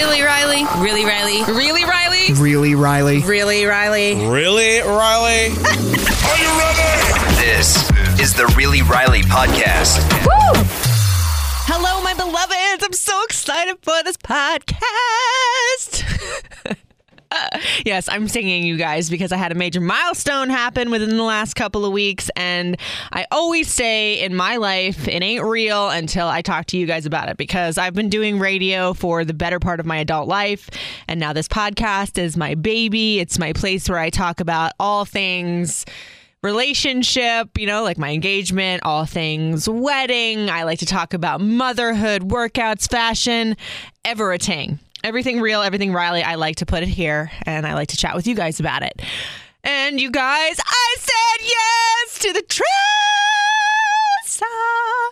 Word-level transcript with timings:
Really, 0.00 0.22
Riley? 0.22 0.64
Really, 0.78 1.04
Riley? 1.04 1.44
Really, 1.44 1.84
Riley? 1.84 2.32
Really, 2.32 2.74
Riley? 2.74 3.20
Really, 3.20 3.66
Riley? 3.66 4.14
Really, 4.14 4.80
Riley? 4.80 5.48
Are 5.52 6.38
you 6.40 6.48
ready? 6.58 7.36
This 7.36 7.90
is 8.18 8.32
the 8.32 8.46
Really 8.56 8.80
Riley 8.80 9.20
podcast. 9.20 10.00
Woo! 10.24 10.64
Hello, 11.68 12.02
my 12.02 12.14
beloveds. 12.14 12.82
I'm 12.82 12.94
so 12.94 13.22
excited 13.24 13.76
for 13.82 14.02
this 14.02 14.16
podcast. 14.16 14.80
yes, 17.86 18.08
I'm 18.08 18.28
singing 18.28 18.64
you 18.64 18.76
guys 18.76 19.10
because 19.10 19.32
I 19.32 19.36
had 19.36 19.52
a 19.52 19.54
major 19.54 19.80
milestone 19.80 20.48
happen 20.48 20.90
within 20.90 21.16
the 21.16 21.22
last 21.22 21.54
couple 21.54 21.84
of 21.84 21.92
weeks. 21.92 22.30
And 22.36 22.76
I 23.12 23.26
always 23.30 23.68
say 23.68 24.20
in 24.20 24.34
my 24.34 24.56
life, 24.56 25.06
it 25.08 25.22
ain't 25.22 25.44
real 25.44 25.88
until 25.88 26.26
I 26.26 26.42
talk 26.42 26.66
to 26.66 26.76
you 26.76 26.86
guys 26.86 27.06
about 27.06 27.28
it 27.28 27.36
because 27.36 27.78
I've 27.78 27.94
been 27.94 28.08
doing 28.08 28.38
radio 28.38 28.92
for 28.94 29.24
the 29.24 29.34
better 29.34 29.58
part 29.58 29.80
of 29.80 29.86
my 29.86 29.98
adult 29.98 30.28
life. 30.28 30.70
And 31.08 31.20
now 31.20 31.32
this 31.32 31.48
podcast 31.48 32.18
is 32.18 32.36
my 32.36 32.54
baby. 32.54 33.20
It's 33.20 33.38
my 33.38 33.52
place 33.52 33.88
where 33.88 33.98
I 33.98 34.10
talk 34.10 34.40
about 34.40 34.72
all 34.80 35.04
things 35.04 35.86
relationship, 36.42 37.58
you 37.58 37.66
know, 37.66 37.82
like 37.82 37.98
my 37.98 38.10
engagement, 38.10 38.82
all 38.82 39.04
things 39.04 39.68
wedding. 39.68 40.48
I 40.48 40.62
like 40.62 40.78
to 40.78 40.86
talk 40.86 41.12
about 41.12 41.42
motherhood, 41.42 42.22
workouts, 42.22 42.90
fashion, 42.90 43.58
everything 44.06 44.78
everything 45.04 45.40
real, 45.40 45.62
everything 45.62 45.92
Riley. 45.92 46.22
I 46.22 46.34
like 46.36 46.56
to 46.56 46.66
put 46.66 46.82
it 46.82 46.88
here 46.88 47.30
and 47.44 47.66
I 47.66 47.74
like 47.74 47.88
to 47.88 47.96
chat 47.96 48.14
with 48.14 48.26
you 48.26 48.34
guys 48.34 48.60
about 48.60 48.82
it. 48.82 49.00
And 49.62 50.00
you 50.00 50.10
guys, 50.10 50.58
I 50.64 50.96
said 50.98 51.46
yes 51.46 52.18
to 52.20 52.32
the 52.32 52.44
dress. 52.48 54.42
Ah. 54.42 55.10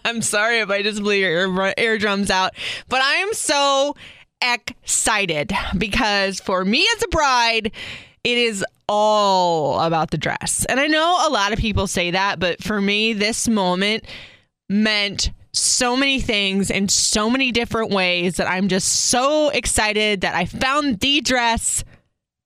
I'm 0.04 0.22
sorry 0.22 0.60
if 0.60 0.70
I 0.70 0.82
just 0.82 1.02
blew 1.02 1.14
your 1.14 1.72
eardrums 1.76 2.30
out, 2.30 2.52
but 2.88 3.00
I 3.00 3.14
am 3.14 3.32
so 3.32 3.96
excited 4.42 5.52
because 5.76 6.40
for 6.40 6.64
me 6.64 6.86
as 6.96 7.02
a 7.02 7.08
bride, 7.08 7.72
it 8.24 8.38
is 8.38 8.64
all 8.88 9.80
about 9.80 10.10
the 10.10 10.18
dress. 10.18 10.64
And 10.68 10.80
I 10.80 10.86
know 10.86 11.26
a 11.26 11.30
lot 11.30 11.52
of 11.52 11.58
people 11.58 11.86
say 11.86 12.10
that, 12.12 12.38
but 12.38 12.62
for 12.62 12.80
me, 12.80 13.12
this 13.12 13.48
moment 13.48 14.04
meant 14.68 15.30
so 15.52 15.96
many 15.96 16.20
things 16.20 16.70
in 16.70 16.88
so 16.88 17.30
many 17.30 17.52
different 17.52 17.90
ways 17.90 18.36
that 18.36 18.48
I'm 18.48 18.68
just 18.68 18.88
so 18.88 19.48
excited 19.50 20.20
that 20.20 20.34
I 20.34 20.44
found 20.44 21.00
the 21.00 21.20
dress, 21.20 21.84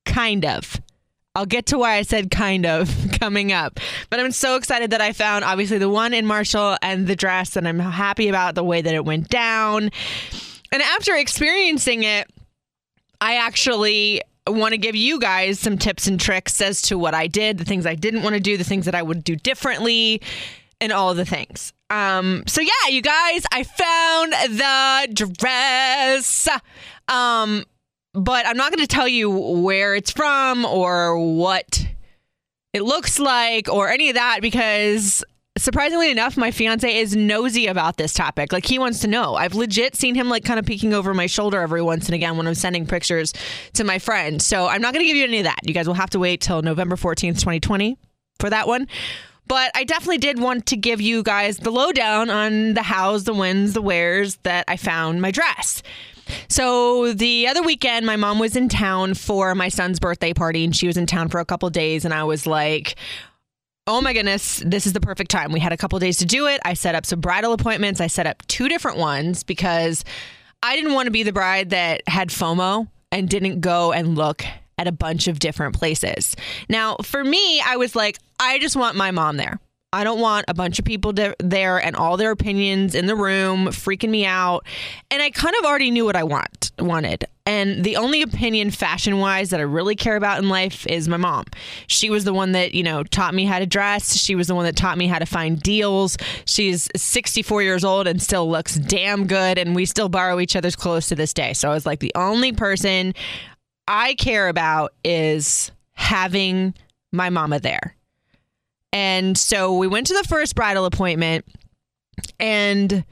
kind 0.05 0.44
of. 0.44 0.81
I'll 1.34 1.47
get 1.47 1.67
to 1.67 1.78
why 1.78 1.94
I 1.94 2.03
said 2.03 2.31
kind 2.31 2.67
of 2.67 2.94
coming 3.20 3.53
up. 3.53 3.81
But 4.11 4.20
I'm 4.20 4.33
so 4.33 4.56
excited 4.56 4.91
that 4.91 5.00
I 5.00 5.12
found 5.12 5.44
obviously 5.44 5.78
the 5.78 5.89
one 5.89 6.12
in 6.12 6.27
Marshall 6.27 6.77
and 6.83 7.06
the 7.06 7.17
dress, 7.17 7.56
and 7.56 7.67
I'm 7.67 7.78
happy 7.78 8.28
about 8.28 8.55
the 8.55 8.64
way 8.64 8.83
that 8.83 8.94
it 8.94 9.05
went 9.05 9.28
down. 9.28 9.91
And 10.70 10.83
after 10.83 11.14
experiencing 11.16 12.03
it, 12.05 12.31
I 13.20 13.37
actually 13.37 14.22
want 14.47 14.72
to 14.72 14.78
give 14.78 14.97
you 14.97 15.21
guys 15.21 15.60
some 15.60 15.78
tips 15.78 16.06
and 16.06 16.21
tricks 16.21 16.60
as 16.60 16.82
to 16.82 16.98
what 16.98 17.15
I 17.15 17.28
did, 17.28 17.59
the 17.59 17.65
things 17.65 17.87
I 17.87 17.94
didn't 17.94 18.22
want 18.22 18.34
to 18.34 18.41
do, 18.41 18.56
the 18.56 18.65
things 18.65 18.87
that 18.87 18.94
I 18.94 19.03
would 19.03 19.22
do 19.22 19.37
differently, 19.37 20.21
and 20.82 20.93
all 20.93 21.15
the 21.15 21.25
things. 21.25 21.72
Um, 21.91 22.43
so 22.47 22.60
yeah, 22.60 22.88
you 22.88 23.03
guys, 23.03 23.44
I 23.53 23.62
found 23.62 24.32
the 24.59 25.34
dress. 25.38 26.48
Um, 27.09 27.65
but 28.12 28.47
I'm 28.47 28.56
not 28.56 28.72
going 28.72 28.84
to 28.84 28.88
tell 28.88 29.09
you 29.09 29.31
where 29.31 29.94
it's 29.94 30.10
from 30.10 30.65
or 30.65 31.16
what 31.19 31.87
it 32.72 32.82
looks 32.82 33.19
like 33.19 33.69
or 33.69 33.88
any 33.88 34.09
of 34.09 34.16
that 34.16 34.41
because 34.42 35.25
surprisingly 35.56 36.10
enough, 36.10 36.37
my 36.37 36.50
fiance 36.50 36.94
is 36.94 37.15
nosy 37.15 37.69
about 37.69 37.97
this 37.97 38.12
topic. 38.12 38.53
Like 38.53 38.66
he 38.66 38.78
wants 38.78 39.00
to 39.00 39.06
know. 39.06 39.37
I've 39.37 39.54
legit 39.54 39.94
seen 39.94 40.16
him 40.16 40.28
like 40.28 40.44
kind 40.44 40.59
of 40.59 40.66
peeking 40.66 40.92
over 40.92 41.15
my 41.15 41.26
shoulder 41.26 41.60
every 41.60 41.82
once 41.82 42.06
and 42.06 42.15
again 42.15 42.37
when 42.37 42.48
I'm 42.48 42.54
sending 42.54 42.87
pictures 42.87 43.32
to 43.75 43.84
my 43.84 44.00
friends. 44.00 44.44
So 44.44 44.66
I'm 44.66 44.82
not 44.82 44.92
going 44.92 45.04
to 45.04 45.06
give 45.06 45.16
you 45.16 45.25
any 45.25 45.38
of 45.38 45.44
that. 45.44 45.60
You 45.62 45.75
guys 45.75 45.87
will 45.87 45.94
have 45.94 46.10
to 46.10 46.19
wait 46.19 46.41
till 46.41 46.60
November 46.60 46.97
14th, 46.97 47.38
2020 47.38 47.97
for 48.41 48.50
that 48.50 48.66
one. 48.66 48.88
But 49.47 49.70
I 49.75 49.84
definitely 49.84 50.19
did 50.19 50.41
want 50.41 50.66
to 50.66 50.76
give 50.76 51.00
you 51.00 51.22
guys 51.22 51.58
the 51.58 51.70
lowdown 51.70 52.30
on 52.30 52.75
the 52.75 52.82
hows, 52.82 53.25
the 53.25 53.34
whens, 53.34 53.75
the 53.75 53.82
wheres 53.82 54.36
that 54.44 54.64
I 54.69 54.76
found 54.76 55.20
my 55.20 55.30
dress. 55.30 55.82
So 56.48 57.12
the 57.12 57.48
other 57.48 57.62
weekend, 57.62 58.06
my 58.06 58.16
mom 58.16 58.38
was 58.38 58.56
in 58.56 58.69
town 58.69 59.14
for 59.14 59.54
my 59.54 59.69
son's 59.69 59.98
birthday 59.98 60.32
party, 60.32 60.64
and 60.64 60.75
she 60.75 60.86
was 60.86 60.97
in 60.97 61.06
town 61.06 61.28
for 61.28 61.41
a 61.41 61.44
couple 61.44 61.69
days, 61.70 62.04
and 62.04 62.14
I 62.14 62.25
was 62.25 62.47
like, 62.47 62.97
Oh 63.88 64.00
my 64.00 64.12
goodness, 64.12 64.62
this 64.64 64.86
is 64.86 64.92
the 64.92 65.00
perfect 65.00 65.28
time. 65.28 65.50
We 65.50 65.59
had 65.59 65.72
a 65.72 65.76
couple 65.76 65.98
days 65.98 66.19
to 66.19 66.24
do 66.24 66.47
it. 66.47 66.60
I 66.64 66.74
set 66.74 66.94
up 66.94 67.04
some 67.04 67.19
bridal 67.19 67.53
appointments. 67.53 68.00
I 68.00 68.06
set 68.06 68.28
up 68.28 68.47
two 68.47 68.69
different 68.69 68.97
ones 68.97 69.42
because 69.42 70.04
I 70.62 70.76
didn't 70.76 70.94
want 70.94 71.06
to 71.06 71.10
be 71.10 71.24
the 71.24 71.32
bride 71.32 71.70
that 71.70 72.06
had 72.06 72.28
FOMO 72.28 72.86
and 73.10 73.28
didn't 73.28 73.60
go 73.60 73.92
and 73.92 74.16
look 74.16 74.44
at 74.78 74.86
a 74.86 74.92
bunch 74.92 75.26
of 75.26 75.41
different 75.41 75.74
places. 75.76 76.36
Now, 76.69 76.97
for 77.03 77.24
me, 77.24 77.60
I 77.60 77.76
was 77.76 77.97
like, 77.97 78.19
I 78.42 78.58
just 78.58 78.75
want 78.75 78.97
my 78.97 79.12
mom 79.12 79.36
there. 79.36 79.60
I 79.92 80.04
don't 80.04 80.20
want 80.20 80.47
a 80.48 80.54
bunch 80.54 80.78
of 80.78 80.84
people 80.84 81.12
there 81.12 81.78
and 81.78 81.94
all 81.94 82.16
their 82.16 82.30
opinions 82.30 82.94
in 82.94 83.06
the 83.06 83.14
room 83.14 83.66
freaking 83.66 84.08
me 84.08 84.25
out. 84.25 84.66
And 85.10 85.22
I 85.22 85.30
kind 85.30 85.54
of 85.60 85.66
already 85.66 85.91
knew 85.91 86.04
what 86.04 86.16
I 86.16 86.25
want 86.25 86.72
wanted. 86.78 87.25
And 87.47 87.84
the 87.84 87.97
only 87.97 88.22
opinion 88.22 88.70
fashion 88.70 89.19
wise 89.19 89.50
that 89.50 89.60
I 89.60 89.64
really 89.64 89.94
care 89.94 90.16
about 90.16 90.42
in 90.42 90.48
life 90.48 90.86
is 90.86 91.08
my 91.08 91.19
mom. 91.19 91.44
She 91.86 92.10
was 92.10 92.25
the 92.25 92.32
one 92.32 92.53
that, 92.53 92.75
you 92.75 92.82
know, 92.82 93.04
taught 93.04 93.34
me 93.34 93.44
how 93.44 93.58
to 93.58 93.66
dress. 93.66 94.16
She 94.16 94.34
was 94.34 94.48
the 94.48 94.54
one 94.54 94.64
that 94.64 94.76
taught 94.76 94.98
me 94.98 95.06
how 95.06 95.19
to 95.19 95.26
find 95.26 95.60
deals. 95.60 96.16
She's 96.47 96.88
64 96.97 97.62
years 97.62 97.84
old 97.84 98.09
and 98.09 98.20
still 98.20 98.50
looks 98.50 98.74
damn 98.76 99.26
good 99.26 99.56
and 99.56 99.76
we 99.76 99.84
still 99.84 100.09
borrow 100.09 100.41
each 100.41 100.56
other's 100.56 100.74
clothes 100.74 101.06
to 101.09 101.14
this 101.14 101.32
day. 101.32 101.53
So 101.53 101.70
I 101.70 101.74
was 101.74 101.86
like 101.86 102.00
the 102.00 102.12
only 102.16 102.53
person 102.53 103.14
I 103.86 104.14
care 104.14 104.48
about 104.48 104.94
is 105.04 105.70
having 105.92 106.74
my 107.12 107.30
mama 107.30 107.60
there. 107.60 107.94
And 108.92 109.36
so 109.38 109.76
we 109.76 109.86
went 109.86 110.08
to 110.08 110.14
the 110.14 110.25
first 110.25 110.54
bridal 110.54 110.84
appointment 110.84 111.47
and 112.38 113.04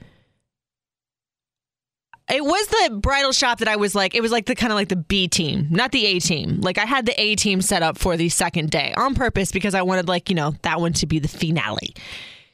it 2.33 2.45
was 2.45 2.67
the 2.69 2.97
bridal 2.97 3.33
shop 3.33 3.59
that 3.59 3.69
I 3.69 3.77
was 3.77 3.95
like, 3.95 4.15
it 4.15 4.21
was 4.21 4.31
like 4.31 4.47
the 4.47 4.55
kind 4.55 4.73
of 4.73 4.77
like 4.77 4.89
the 4.89 4.97
B 4.97 5.27
team, 5.27 5.67
not 5.71 5.91
the 5.91 6.07
A 6.07 6.19
team. 6.21 6.61
Like 6.61 6.79
I 6.79 6.85
had 6.85 7.07
the 7.07 7.21
A 7.21 7.35
team 7.35 7.61
set 7.61 7.83
up 7.83 7.99
for 7.99 8.17
the 8.17 8.29
second 8.29 8.71
day 8.71 8.95
on 8.97 9.15
purpose 9.15 9.51
because 9.51 9.75
I 9.75 9.83
wanted 9.83 10.07
like, 10.07 10.29
you 10.29 10.37
know, 10.37 10.55
that 10.63 10.81
one 10.81 10.93
to 10.95 11.07
be 11.07 11.19
the 11.19 11.29
finale. 11.29 11.95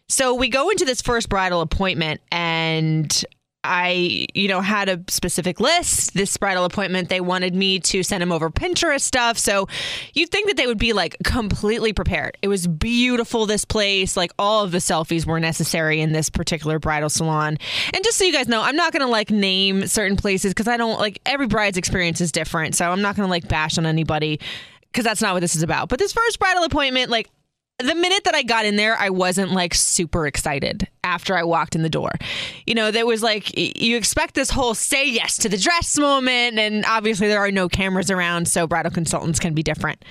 So 0.09 0.35
we 0.35 0.49
go 0.49 0.71
into 0.71 0.85
this 0.85 1.03
first 1.03 1.29
bridal 1.29 1.61
appointment 1.61 2.21
and 2.31 3.25
I, 3.67 4.27
you 4.35 4.49
know, 4.49 4.61
had 4.61 4.89
a 4.89 5.03
specific 5.09 5.61
list. 5.61 6.15
This 6.15 6.37
bridal 6.37 6.65
appointment, 6.65 7.09
they 7.09 7.21
wanted 7.21 7.55
me 7.55 7.81
to 7.81 8.03
send 8.03 8.23
them 8.23 8.33
over 8.33 8.51
Pinterest 8.51 9.01
stuff. 9.01 9.39
So 9.39 9.69
you'd 10.15 10.31
think 10.31 10.49
that 10.49 10.57
they 10.57 10.67
would 10.67 10.79
be 10.79 10.93
like 10.93 11.17
completely 11.25 11.93
prepared. 11.93 12.37
It 12.43 12.49
was 12.49 12.67
beautiful, 12.67 13.47
this 13.47 13.65
place. 13.65 14.17
Like 14.17 14.33
all 14.39 14.65
of 14.65 14.73
the 14.73 14.79
selfies 14.79 15.27
were 15.27 15.41
necessary 15.41 16.01
in 16.01 16.13
this 16.13 16.31
particular 16.31 16.79
bridal 16.79 17.11
salon. 17.11 17.59
And 17.93 18.05
just 18.05 18.19
so 18.19 18.25
you 18.25 18.33
guys 18.33 18.49
know, 18.49 18.63
I'm 18.63 18.77
not 18.77 18.93
going 18.93 19.05
to 19.05 19.11
like 19.11 19.31
name 19.31 19.87
certain 19.87 20.17
places 20.17 20.53
because 20.53 20.69
I 20.69 20.77
don't 20.77 20.99
like 20.99 21.21
every 21.27 21.47
bride's 21.47 21.77
experience 21.77 22.21
is 22.21 22.33
different. 22.33 22.75
So 22.75 22.91
I'm 22.91 23.03
not 23.03 23.17
going 23.17 23.27
to 23.27 23.31
like 23.31 23.49
bash 23.49 23.79
on 23.79 23.87
anybody 23.87 24.41
because 24.97 25.05
that's 25.05 25.21
not 25.21 25.35
what 25.35 25.41
this 25.41 25.55
is 25.55 25.63
about. 25.63 25.89
But 25.89 25.99
this 25.99 26.13
first 26.13 26.39
bridal 26.39 26.65
appointment, 26.65 27.11
like 27.11 27.29
the 27.79 27.95
minute 27.95 28.25
that 28.25 28.35
I 28.35 28.43
got 28.43 28.65
in 28.65 28.77
there, 28.77 28.97
I 28.97 29.11
wasn't 29.11 29.53
like 29.53 29.75
super 29.75 30.27
excited 30.27 30.89
after 31.05 31.37
I 31.37 31.43
walked 31.43 31.75
in 31.75 31.83
the 31.83 31.91
door. 31.91 32.13
You 32.67 32.75
know, 32.75 32.91
there 32.91 33.07
was 33.07 33.23
like, 33.23 33.53
you 33.57 33.97
expect 33.97 34.35
this 34.35 34.51
whole 34.51 34.75
say 34.75 35.09
yes 35.09 35.37
to 35.39 35.49
the 35.49 35.59
dress 35.59 35.99
moment, 35.99 36.59
and 36.59 36.85
obviously 36.87 37.29
there 37.29 37.41
are 37.41 37.51
no 37.51 37.69
cameras 37.69 38.11
around, 38.11 38.49
so 38.49 38.67
bridal 38.67 38.91
consultants 38.91 39.39
can 39.39 39.53
be 39.53 39.63
different. 39.63 40.05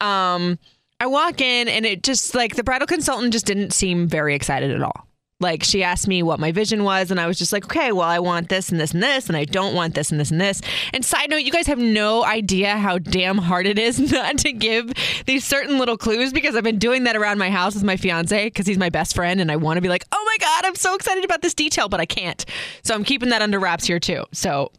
Um, 0.00 0.58
I 1.00 1.06
walk 1.06 1.40
in 1.40 1.68
and 1.68 1.86
it 1.86 2.02
just 2.02 2.34
like 2.34 2.56
the 2.56 2.64
bridal 2.64 2.86
consultant 2.86 3.32
just 3.32 3.46
didn't 3.46 3.72
seem 3.72 4.08
very 4.08 4.34
excited 4.34 4.70
at 4.70 4.82
all. 4.82 5.06
Like 5.40 5.64
she 5.64 5.82
asked 5.82 6.06
me 6.06 6.22
what 6.22 6.38
my 6.38 6.52
vision 6.52 6.84
was, 6.84 7.10
and 7.10 7.20
I 7.20 7.26
was 7.26 7.38
just 7.38 7.52
like, 7.52 7.64
okay, 7.64 7.90
well, 7.90 8.08
I 8.08 8.20
want 8.20 8.48
this 8.48 8.70
and 8.70 8.80
this 8.80 8.92
and 8.92 9.02
this, 9.02 9.26
and 9.28 9.36
I 9.36 9.44
don't 9.44 9.74
want 9.74 9.94
this 9.94 10.10
and 10.10 10.20
this 10.20 10.30
and 10.30 10.40
this. 10.40 10.62
And 10.92 11.04
side 11.04 11.28
note, 11.28 11.38
you 11.38 11.50
guys 11.50 11.66
have 11.66 11.78
no 11.78 12.24
idea 12.24 12.76
how 12.76 12.98
damn 12.98 13.38
hard 13.38 13.66
it 13.66 13.78
is 13.78 13.98
not 14.12 14.38
to 14.38 14.52
give 14.52 14.92
these 15.26 15.44
certain 15.44 15.78
little 15.78 15.96
clues 15.96 16.32
because 16.32 16.54
I've 16.54 16.64
been 16.64 16.78
doing 16.78 17.04
that 17.04 17.16
around 17.16 17.38
my 17.38 17.50
house 17.50 17.74
with 17.74 17.84
my 17.84 17.96
fiance 17.96 18.44
because 18.46 18.66
he's 18.66 18.78
my 18.78 18.90
best 18.90 19.14
friend, 19.14 19.40
and 19.40 19.50
I 19.50 19.56
want 19.56 19.76
to 19.76 19.80
be 19.80 19.88
like, 19.88 20.04
oh 20.12 20.24
my 20.24 20.36
god, 20.38 20.64
I'm 20.66 20.76
so 20.76 20.94
excited 20.94 21.24
about 21.24 21.42
this 21.42 21.54
detail, 21.54 21.88
but 21.88 22.00
I 22.00 22.06
can't. 22.06 22.44
So 22.84 22.94
I'm 22.94 23.04
keeping 23.04 23.30
that 23.30 23.42
under 23.42 23.58
wraps 23.58 23.84
here 23.86 23.98
too. 23.98 24.24
So 24.32 24.70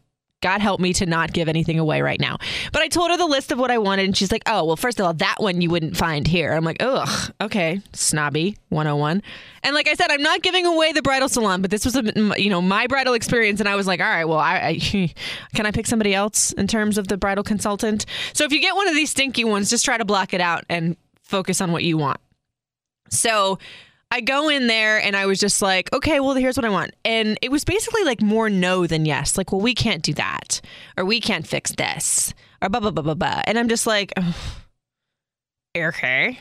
God 0.42 0.60
help 0.60 0.80
me 0.80 0.92
to 0.94 1.06
not 1.06 1.32
give 1.32 1.48
anything 1.48 1.78
away 1.78 2.02
right 2.02 2.20
now. 2.20 2.36
But 2.72 2.82
I 2.82 2.88
told 2.88 3.10
her 3.10 3.16
the 3.16 3.26
list 3.26 3.52
of 3.52 3.58
what 3.58 3.70
I 3.70 3.78
wanted, 3.78 4.04
and 4.04 4.16
she's 4.16 4.30
like, 4.30 4.42
oh, 4.46 4.64
well, 4.64 4.76
first 4.76 5.00
of 5.00 5.06
all, 5.06 5.14
that 5.14 5.36
one 5.38 5.60
you 5.60 5.70
wouldn't 5.70 5.96
find 5.96 6.26
here. 6.26 6.52
I'm 6.52 6.64
like, 6.64 6.76
ugh, 6.80 7.32
okay, 7.40 7.80
snobby 7.94 8.56
101. 8.68 9.22
And 9.62 9.74
like 9.74 9.88
I 9.88 9.94
said, 9.94 10.10
I'm 10.10 10.22
not 10.22 10.42
giving 10.42 10.66
away 10.66 10.92
the 10.92 11.02
bridal 11.02 11.28
salon, 11.28 11.62
but 11.62 11.70
this 11.70 11.84
was, 11.84 11.96
a, 11.96 12.02
you 12.36 12.50
know, 12.50 12.60
my 12.60 12.86
bridal 12.86 13.14
experience. 13.14 13.60
And 13.60 13.68
I 13.68 13.76
was 13.76 13.86
like, 13.86 14.00
all 14.00 14.06
right, 14.06 14.26
well, 14.26 14.38
I, 14.38 14.56
I 14.56 15.14
can 15.54 15.64
I 15.64 15.70
pick 15.70 15.86
somebody 15.86 16.14
else 16.14 16.52
in 16.52 16.66
terms 16.66 16.98
of 16.98 17.08
the 17.08 17.16
bridal 17.16 17.42
consultant? 17.42 18.04
So 18.34 18.44
if 18.44 18.52
you 18.52 18.60
get 18.60 18.76
one 18.76 18.88
of 18.88 18.94
these 18.94 19.10
stinky 19.10 19.44
ones, 19.44 19.70
just 19.70 19.84
try 19.84 19.96
to 19.96 20.04
block 20.04 20.34
it 20.34 20.40
out 20.40 20.64
and 20.68 20.96
focus 21.22 21.60
on 21.60 21.72
what 21.72 21.82
you 21.82 21.96
want. 21.96 22.20
So 23.08 23.58
I 24.10 24.20
go 24.20 24.48
in 24.48 24.66
there 24.66 25.00
and 25.00 25.16
I 25.16 25.26
was 25.26 25.38
just 25.38 25.60
like, 25.60 25.92
okay, 25.92 26.20
well, 26.20 26.34
here's 26.34 26.56
what 26.56 26.64
I 26.64 26.70
want. 26.70 26.94
And 27.04 27.38
it 27.42 27.50
was 27.50 27.64
basically 27.64 28.04
like 28.04 28.22
more 28.22 28.48
no 28.48 28.86
than 28.86 29.04
yes. 29.04 29.36
Like, 29.36 29.52
well, 29.52 29.60
we 29.60 29.74
can't 29.74 30.02
do 30.02 30.14
that, 30.14 30.60
or 30.96 31.04
we 31.04 31.20
can't 31.20 31.46
fix 31.46 31.72
this, 31.72 32.32
or 32.62 32.68
blah, 32.68 32.80
blah, 32.80 32.92
blah, 32.92 33.02
blah, 33.02 33.14
blah. 33.14 33.42
And 33.46 33.58
I'm 33.58 33.68
just 33.68 33.86
like, 33.86 34.12
okay. 35.76 36.38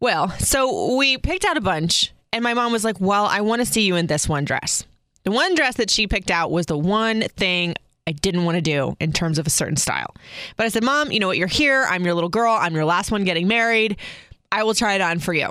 Well, 0.00 0.30
so 0.38 0.96
we 0.96 1.18
picked 1.18 1.44
out 1.44 1.56
a 1.56 1.60
bunch, 1.60 2.12
and 2.32 2.42
my 2.42 2.54
mom 2.54 2.72
was 2.72 2.84
like, 2.84 3.00
well, 3.00 3.26
I 3.26 3.40
want 3.40 3.60
to 3.60 3.66
see 3.66 3.82
you 3.82 3.96
in 3.96 4.06
this 4.06 4.28
one 4.28 4.44
dress. 4.44 4.84
The 5.24 5.30
one 5.32 5.54
dress 5.54 5.76
that 5.76 5.90
she 5.90 6.06
picked 6.06 6.30
out 6.30 6.50
was 6.50 6.66
the 6.66 6.78
one 6.78 7.22
thing 7.36 7.74
I 8.06 8.12
didn't 8.12 8.44
want 8.44 8.54
to 8.56 8.62
do 8.62 8.96
in 9.00 9.12
terms 9.12 9.38
of 9.38 9.46
a 9.46 9.50
certain 9.50 9.76
style. 9.76 10.14
But 10.56 10.64
I 10.64 10.68
said, 10.70 10.82
Mom, 10.82 11.12
you 11.12 11.20
know 11.20 11.26
what? 11.26 11.36
You're 11.36 11.48
here. 11.48 11.84
I'm 11.88 12.04
your 12.04 12.14
little 12.14 12.30
girl. 12.30 12.52
I'm 12.58 12.74
your 12.74 12.86
last 12.86 13.10
one 13.10 13.24
getting 13.24 13.46
married. 13.46 13.98
I 14.50 14.62
will 14.62 14.72
try 14.72 14.94
it 14.94 15.02
on 15.02 15.18
for 15.18 15.34
you. 15.34 15.50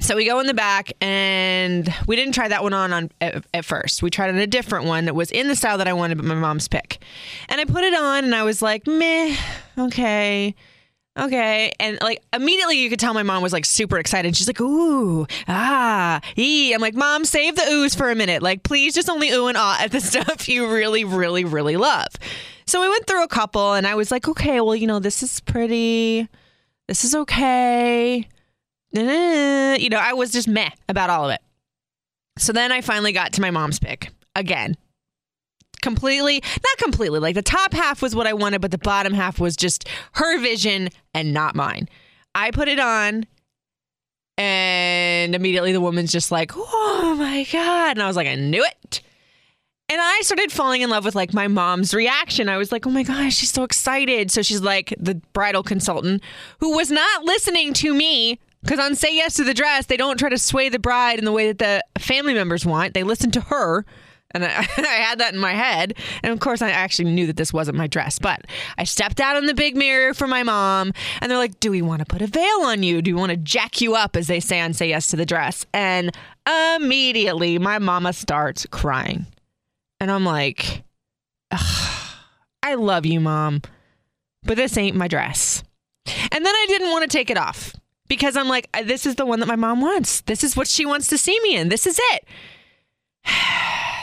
So 0.00 0.14
we 0.14 0.26
go 0.26 0.38
in 0.38 0.46
the 0.46 0.54
back, 0.54 0.92
and 1.00 1.92
we 2.06 2.14
didn't 2.14 2.32
try 2.32 2.46
that 2.46 2.62
one 2.62 2.72
on, 2.72 2.92
on 2.92 3.10
at, 3.20 3.44
at, 3.52 3.64
first. 3.64 4.00
We 4.00 4.10
tried 4.10 4.30
on 4.30 4.36
a 4.36 4.46
different 4.46 4.84
one 4.84 5.06
that 5.06 5.14
was 5.14 5.32
in 5.32 5.48
the 5.48 5.56
style 5.56 5.78
that 5.78 5.88
I 5.88 5.92
wanted, 5.92 6.18
but 6.18 6.24
my 6.24 6.36
mom's 6.36 6.68
pick. 6.68 7.02
And 7.48 7.60
I 7.60 7.64
put 7.64 7.82
it 7.82 7.94
on, 7.94 8.24
and 8.24 8.34
I 8.34 8.44
was 8.44 8.62
like, 8.62 8.86
meh, 8.86 9.36
okay, 9.76 10.54
okay. 11.18 11.72
And 11.80 11.98
like 12.00 12.22
immediately, 12.32 12.78
you 12.78 12.90
could 12.90 13.00
tell 13.00 13.12
my 13.12 13.24
mom 13.24 13.42
was 13.42 13.52
like 13.52 13.64
super 13.64 13.98
excited. 13.98 14.36
She's 14.36 14.46
like, 14.46 14.60
ooh, 14.60 15.26
ah, 15.48 16.20
ee. 16.36 16.72
I'm 16.72 16.80
like, 16.80 16.94
mom, 16.94 17.24
save 17.24 17.56
the 17.56 17.62
oohs 17.62 17.96
for 17.96 18.08
a 18.08 18.14
minute. 18.14 18.40
Like, 18.40 18.62
please, 18.62 18.94
just 18.94 19.10
only 19.10 19.30
ooh 19.30 19.48
and 19.48 19.56
ah 19.56 19.82
at 19.82 19.90
the 19.90 20.00
stuff 20.00 20.48
you 20.48 20.72
really, 20.72 21.04
really, 21.04 21.44
really 21.44 21.76
love. 21.76 22.08
So 22.66 22.80
we 22.80 22.88
went 22.88 23.06
through 23.08 23.24
a 23.24 23.28
couple, 23.28 23.72
and 23.72 23.84
I 23.84 23.96
was 23.96 24.12
like, 24.12 24.28
okay, 24.28 24.60
well, 24.60 24.76
you 24.76 24.86
know, 24.86 25.00
this 25.00 25.24
is 25.24 25.40
pretty. 25.40 26.28
This 26.86 27.04
is 27.04 27.14
okay 27.14 28.28
Uh, 28.96 29.76
you 29.78 29.90
know, 29.90 29.98
I 29.98 30.14
was 30.14 30.32
just 30.32 30.48
meh 30.48 30.70
about 30.88 31.10
all 31.10 31.28
of 31.28 31.34
it. 31.34 31.40
So 32.38 32.52
then 32.52 32.72
I 32.72 32.80
finally 32.80 33.12
got 33.12 33.32
to 33.34 33.40
my 33.40 33.50
mom's 33.50 33.78
pick 33.78 34.10
again. 34.34 34.76
Completely, 35.80 36.42
not 36.42 36.78
completely, 36.78 37.20
like 37.20 37.34
the 37.34 37.42
top 37.42 37.72
half 37.72 38.02
was 38.02 38.14
what 38.14 38.26
I 38.26 38.32
wanted, 38.32 38.60
but 38.60 38.72
the 38.72 38.78
bottom 38.78 39.12
half 39.12 39.38
was 39.38 39.56
just 39.56 39.88
her 40.12 40.40
vision 40.40 40.88
and 41.14 41.32
not 41.32 41.54
mine. 41.54 41.88
I 42.34 42.50
put 42.50 42.68
it 42.68 42.80
on 42.80 43.26
and 44.36 45.34
immediately 45.34 45.72
the 45.72 45.80
woman's 45.80 46.12
just 46.12 46.30
like, 46.30 46.52
oh 46.56 47.16
my 47.18 47.46
God. 47.52 47.96
And 47.96 48.02
I 48.02 48.06
was 48.06 48.16
like, 48.16 48.28
I 48.28 48.36
knew 48.36 48.64
it. 48.64 49.00
And 49.90 50.00
I 50.00 50.20
started 50.22 50.52
falling 50.52 50.82
in 50.82 50.90
love 50.90 51.04
with 51.04 51.14
like 51.14 51.32
my 51.32 51.48
mom's 51.48 51.94
reaction. 51.94 52.48
I 52.48 52.58
was 52.58 52.70
like, 52.70 52.86
oh 52.86 52.90
my 52.90 53.02
gosh, 53.02 53.36
she's 53.36 53.50
so 53.50 53.64
excited. 53.64 54.30
So 54.30 54.42
she's 54.42 54.60
like 54.60 54.94
the 54.98 55.14
bridal 55.32 55.62
consultant 55.62 56.22
who 56.60 56.76
was 56.76 56.90
not 56.90 57.24
listening 57.24 57.72
to 57.74 57.94
me 57.94 58.38
because 58.62 58.78
on 58.78 58.94
Say 58.94 59.14
Yes 59.14 59.34
to 59.34 59.44
the 59.44 59.54
Dress, 59.54 59.86
they 59.86 59.96
don't 59.96 60.18
try 60.18 60.28
to 60.28 60.38
sway 60.38 60.68
the 60.68 60.78
bride 60.78 61.18
in 61.18 61.24
the 61.24 61.32
way 61.32 61.52
that 61.52 61.58
the 61.58 62.00
family 62.00 62.34
members 62.34 62.66
want. 62.66 62.94
They 62.94 63.04
listen 63.04 63.30
to 63.32 63.40
her. 63.40 63.84
And 64.32 64.44
I, 64.44 64.48
I, 64.76 65.02
had 65.02 65.20
that 65.20 65.32
in 65.32 65.40
my 65.40 65.52
head. 65.52 65.94
And 66.22 66.32
of 66.32 66.40
course, 66.40 66.60
I 66.60 66.70
actually 66.70 67.10
knew 67.12 67.26
that 67.28 67.36
this 67.36 67.52
wasn't 67.52 67.78
my 67.78 67.86
dress. 67.86 68.18
But 68.18 68.42
I 68.76 68.84
stepped 68.84 69.20
out 69.20 69.36
in 69.36 69.46
the 69.46 69.54
big 69.54 69.76
mirror 69.76 70.12
for 70.12 70.26
my 70.26 70.42
mom. 70.42 70.92
And 71.20 71.30
they're 71.30 71.38
like, 71.38 71.60
Do 71.60 71.70
we 71.70 71.82
want 71.82 72.00
to 72.00 72.06
put 72.06 72.20
a 72.20 72.26
veil 72.26 72.60
on 72.62 72.82
you? 72.82 73.00
Do 73.00 73.14
we 73.14 73.20
want 73.20 73.30
to 73.30 73.36
jack 73.36 73.80
you 73.80 73.94
up, 73.94 74.16
as 74.16 74.26
they 74.26 74.40
say 74.40 74.60
on 74.60 74.74
Say 74.74 74.88
Yes 74.90 75.06
to 75.08 75.16
the 75.16 75.26
Dress? 75.26 75.64
And 75.72 76.14
immediately, 76.76 77.58
my 77.58 77.78
mama 77.78 78.12
starts 78.12 78.66
crying. 78.66 79.26
And 80.00 80.10
I'm 80.10 80.24
like, 80.24 80.82
I 81.50 82.74
love 82.74 83.06
you, 83.06 83.20
mom. 83.20 83.62
But 84.42 84.56
this 84.56 84.76
ain't 84.76 84.96
my 84.96 85.08
dress. 85.08 85.62
And 86.06 86.44
then 86.44 86.54
I 86.54 86.66
didn't 86.68 86.90
want 86.90 87.10
to 87.10 87.16
take 87.16 87.30
it 87.30 87.36
off 87.36 87.67
because 88.08 88.36
I'm 88.36 88.48
like, 88.48 88.68
this 88.84 89.06
is 89.06 89.14
the 89.14 89.26
one 89.26 89.40
that 89.40 89.46
my 89.46 89.56
mom 89.56 89.80
wants. 89.80 90.22
This 90.22 90.42
is 90.42 90.56
what 90.56 90.66
she 90.66 90.84
wants 90.86 91.06
to 91.08 91.18
see 91.18 91.38
me 91.40 91.56
in. 91.56 91.68
This 91.68 91.86
is 91.86 92.00
it. 92.12 92.24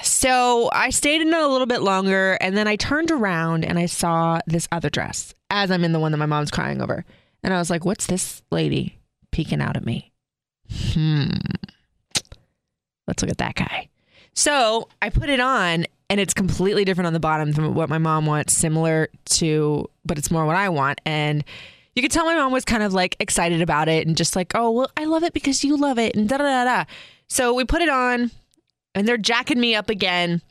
So 0.07 0.69
I 0.72 0.92
stayed 0.92 1.22
in 1.22 1.30
it 1.30 1.34
a 1.34 1.48
little 1.48 1.66
bit 1.66 1.81
longer 1.81 2.38
and 2.40 2.56
then 2.56 2.68
I 2.68 2.75
turned 2.75 3.10
around 3.10 3.66
and 3.66 3.80
I 3.80 3.88
saw 3.88 4.40
this 4.46 4.68
other 4.72 4.90
dress 4.90 5.34
as 5.50 5.72
I'm 5.72 5.84
in 5.84 5.94
the 5.94 6.00
one 6.00 6.12
that 6.12 6.19
my 6.19 6.28
mom's 6.28 6.52
crying 6.52 6.80
over. 6.80 7.04
And 7.44 7.54
I 7.54 7.57
was 7.57 7.72
like, 7.72 7.86
what's 7.86 8.06
this 8.06 8.44
lady 8.52 8.98
peeking 9.31 9.62
out 9.62 9.75
at 9.75 9.86
me? 9.86 10.12
Hmm. 10.72 11.30
Let's 13.07 13.24
look 13.24 13.31
at 13.31 13.40
that 13.40 13.56
guy. 13.56 13.90
So 14.34 14.90
I 15.02 15.10
put 15.10 15.30
it 15.30 15.40
on 15.40 15.86
and 16.10 16.19
it's 16.19 16.34
completely 16.34 16.86
different 16.86 17.07
on 17.07 17.13
the 17.13 17.19
bottom 17.19 17.52
than 17.52 17.74
what 17.74 17.90
my 17.90 17.98
mom 17.98 18.25
wants, 18.25 18.56
similar 18.56 19.10
to, 19.25 19.90
but 20.06 20.18
it's 20.18 20.30
more 20.30 20.46
what 20.46 20.56
I 20.56 20.69
want. 20.69 21.02
And 21.06 21.44
you 21.95 22.01
could 22.01 22.12
tell 22.12 22.25
my 22.25 22.36
mom 22.36 22.51
was 22.51 22.65
kind 22.65 22.83
of 22.83 22.94
like 22.94 23.15
excited 23.19 23.62
about 23.62 23.88
it 23.88 24.06
and 24.06 24.18
just 24.18 24.36
like, 24.36 24.51
oh, 24.53 24.69
well, 24.71 24.92
I 24.97 25.06
love 25.06 25.24
it 25.24 25.33
because 25.33 25.63
you 25.63 25.77
love 25.77 25.97
it 25.97 26.15
and 26.15 26.27
da 26.27 26.38
da 26.38 26.63
da. 26.65 26.83
So 27.27 27.53
we 27.53 27.63
put 27.63 27.81
it 27.81 27.89
on 27.89 28.31
and 28.94 29.07
they're 29.07 29.18
jacking 29.18 29.59
me 29.59 29.75
up 29.75 29.89
again. 29.89 30.42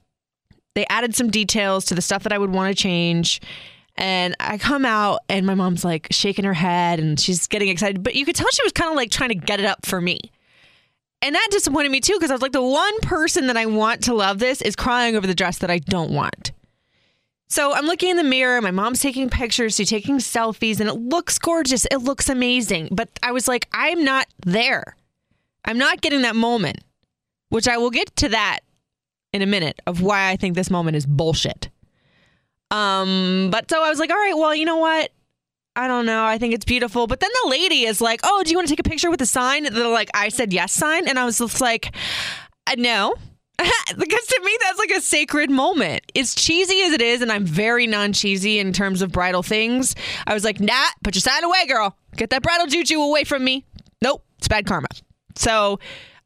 They 0.74 0.86
added 0.88 1.14
some 1.14 1.30
details 1.30 1.84
to 1.86 1.94
the 1.94 2.02
stuff 2.02 2.22
that 2.24 2.32
I 2.32 2.38
would 2.38 2.50
want 2.50 2.74
to 2.74 2.82
change. 2.82 3.40
And 3.96 4.34
I 4.40 4.58
come 4.58 4.84
out 4.84 5.20
and 5.28 5.46
my 5.46 5.54
mom's 5.54 5.84
like 5.84 6.08
shaking 6.10 6.44
her 6.44 6.54
head 6.54 6.98
and 6.98 7.20
she's 7.20 7.46
getting 7.46 7.68
excited. 7.68 8.02
But 8.02 8.14
you 8.14 8.24
could 8.24 8.34
tell 8.34 8.48
she 8.50 8.64
was 8.64 8.72
kind 8.72 8.90
of 8.90 8.96
like 8.96 9.10
trying 9.10 9.28
to 9.28 9.34
get 9.36 9.60
it 9.60 9.66
up 9.66 9.86
for 9.86 10.00
me. 10.00 10.18
And 11.22 11.34
that 11.34 11.48
disappointed 11.50 11.90
me 11.90 12.00
too 12.00 12.14
because 12.14 12.30
I 12.30 12.34
was 12.34 12.42
like, 12.42 12.52
the 12.52 12.62
one 12.62 13.00
person 13.00 13.46
that 13.46 13.56
I 13.56 13.66
want 13.66 14.04
to 14.04 14.14
love 14.14 14.38
this 14.38 14.60
is 14.62 14.74
crying 14.74 15.14
over 15.14 15.26
the 15.26 15.34
dress 15.34 15.58
that 15.58 15.70
I 15.70 15.78
don't 15.78 16.10
want. 16.10 16.52
So 17.48 17.74
I'm 17.74 17.86
looking 17.86 18.10
in 18.10 18.16
the 18.16 18.24
mirror. 18.24 18.60
My 18.60 18.70
mom's 18.70 19.00
taking 19.00 19.28
pictures. 19.30 19.76
She's 19.76 19.90
taking 19.90 20.16
selfies, 20.18 20.80
and 20.80 20.88
it 20.88 20.94
looks 20.94 21.38
gorgeous. 21.38 21.86
It 21.90 21.98
looks 21.98 22.28
amazing. 22.28 22.88
But 22.90 23.10
I 23.22 23.32
was 23.32 23.46
like, 23.46 23.68
I'm 23.72 24.04
not 24.04 24.26
there. 24.44 24.96
I'm 25.64 25.78
not 25.78 26.00
getting 26.00 26.22
that 26.22 26.36
moment, 26.36 26.78
which 27.50 27.68
I 27.68 27.76
will 27.76 27.90
get 27.90 28.14
to 28.16 28.28
that 28.30 28.60
in 29.32 29.42
a 29.42 29.46
minute 29.46 29.80
of 29.86 30.00
why 30.00 30.30
I 30.30 30.36
think 30.36 30.54
this 30.54 30.70
moment 30.70 30.96
is 30.96 31.06
bullshit. 31.06 31.70
Um, 32.70 33.48
but 33.50 33.70
so 33.70 33.82
I 33.82 33.88
was 33.88 33.98
like, 33.98 34.10
all 34.10 34.16
right, 34.16 34.36
well, 34.36 34.54
you 34.54 34.64
know 34.64 34.78
what? 34.78 35.10
I 35.76 35.88
don't 35.88 36.06
know. 36.06 36.24
I 36.24 36.38
think 36.38 36.54
it's 36.54 36.64
beautiful. 36.64 37.06
But 37.06 37.20
then 37.20 37.30
the 37.42 37.50
lady 37.50 37.84
is 37.84 38.00
like, 38.00 38.20
oh, 38.22 38.42
do 38.44 38.50
you 38.50 38.56
want 38.56 38.68
to 38.68 38.72
take 38.72 38.84
a 38.84 38.88
picture 38.88 39.10
with 39.10 39.18
the 39.18 39.26
sign? 39.26 39.64
The 39.64 39.88
like 39.88 40.10
I 40.14 40.28
said 40.28 40.52
yes 40.52 40.72
sign, 40.72 41.08
and 41.08 41.18
I 41.18 41.24
was 41.24 41.38
just 41.38 41.60
like, 41.60 41.94
uh, 42.66 42.74
no. 42.78 43.14
because 43.58 44.26
to 44.26 44.40
me 44.44 44.56
that's 44.60 44.78
like 44.78 44.90
a 44.90 45.00
sacred 45.00 45.50
moment. 45.50 46.02
As 46.16 46.34
cheesy 46.34 46.82
as 46.82 46.92
it 46.92 47.00
is, 47.00 47.22
and 47.22 47.30
I'm 47.30 47.44
very 47.44 47.86
non-cheesy 47.86 48.58
in 48.58 48.72
terms 48.72 49.02
of 49.02 49.12
bridal 49.12 49.42
things. 49.42 49.94
I 50.26 50.34
was 50.34 50.44
like, 50.44 50.60
nah, 50.60 50.86
put 51.02 51.14
your 51.14 51.20
sign 51.20 51.44
away, 51.44 51.66
girl. 51.66 51.96
Get 52.16 52.30
that 52.30 52.42
bridal 52.42 52.66
juju 52.66 53.00
away 53.00 53.24
from 53.24 53.44
me. 53.44 53.64
Nope, 54.02 54.24
it's 54.38 54.48
bad 54.48 54.66
karma. 54.66 54.88
So 55.36 55.78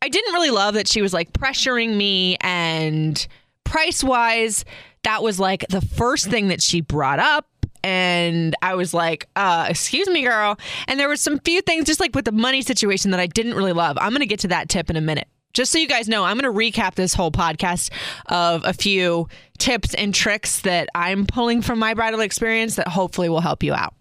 I 0.03 0.09
didn't 0.09 0.33
really 0.33 0.51
love 0.51 0.75
that 0.75 0.89
she 0.89 1.03
was 1.03 1.13
like 1.13 1.33
pressuring 1.33 1.97
me 1.97 2.37
and 2.41 3.27
price 3.65 4.03
wise, 4.03 4.65
that 5.05 5.23
was 5.23 5.39
like 5.39 5.67
the 5.69 5.81
first 5.81 6.29
thing 6.29 6.49
that 6.49 6.63
she 6.63 6.81
brought 6.81 7.19
up 7.19 7.47
and 7.85 8.55
I 8.63 8.75
was 8.75 8.93
like, 8.93 9.29
uh, 9.37 9.67
excuse 9.69 10.09
me, 10.09 10.23
girl. 10.23 10.59
And 10.89 10.99
there 10.99 11.09
were 11.09 11.17
some 11.17 11.39
few 11.41 11.61
things 11.63 11.85
just 11.85 12.01
like 12.01 12.15
with 12.15 12.25
the 12.25 12.33
money 12.33 12.63
situation 12.63 13.13
that 13.13 13.21
I 13.21 13.27
didn't 13.27 13.55
really 13.55 13.73
love. 13.73 13.97
I'm 14.01 14.11
going 14.11 14.21
to 14.21 14.27
get 14.27 14.41
to 14.41 14.49
that 14.49 14.69
tip 14.69 14.91
in 14.91 14.97
a 14.97 15.01
minute 15.01 15.29
just 15.59 15.73
so 15.73 15.79
you 15.79 15.89
guys 15.89 16.09
know, 16.09 16.23
I'm 16.23 16.39
going 16.39 16.53
to 16.53 16.57
recap 16.57 16.95
this 16.95 17.15
whole 17.15 17.33
podcast 17.33 17.91
of 18.27 18.65
a 18.65 18.73
few 18.73 19.29
tips 19.59 19.93
and 19.93 20.15
tricks 20.15 20.61
that 20.61 20.89
I'm 20.95 21.27
pulling 21.27 21.63
from 21.63 21.81
my 21.81 21.95
bridal 21.95 22.21
experience 22.21 22.77
that 22.77 22.87
hopefully 22.87 23.29
will 23.29 23.41
help 23.41 23.65
you 23.65 23.75
out. 23.75 23.93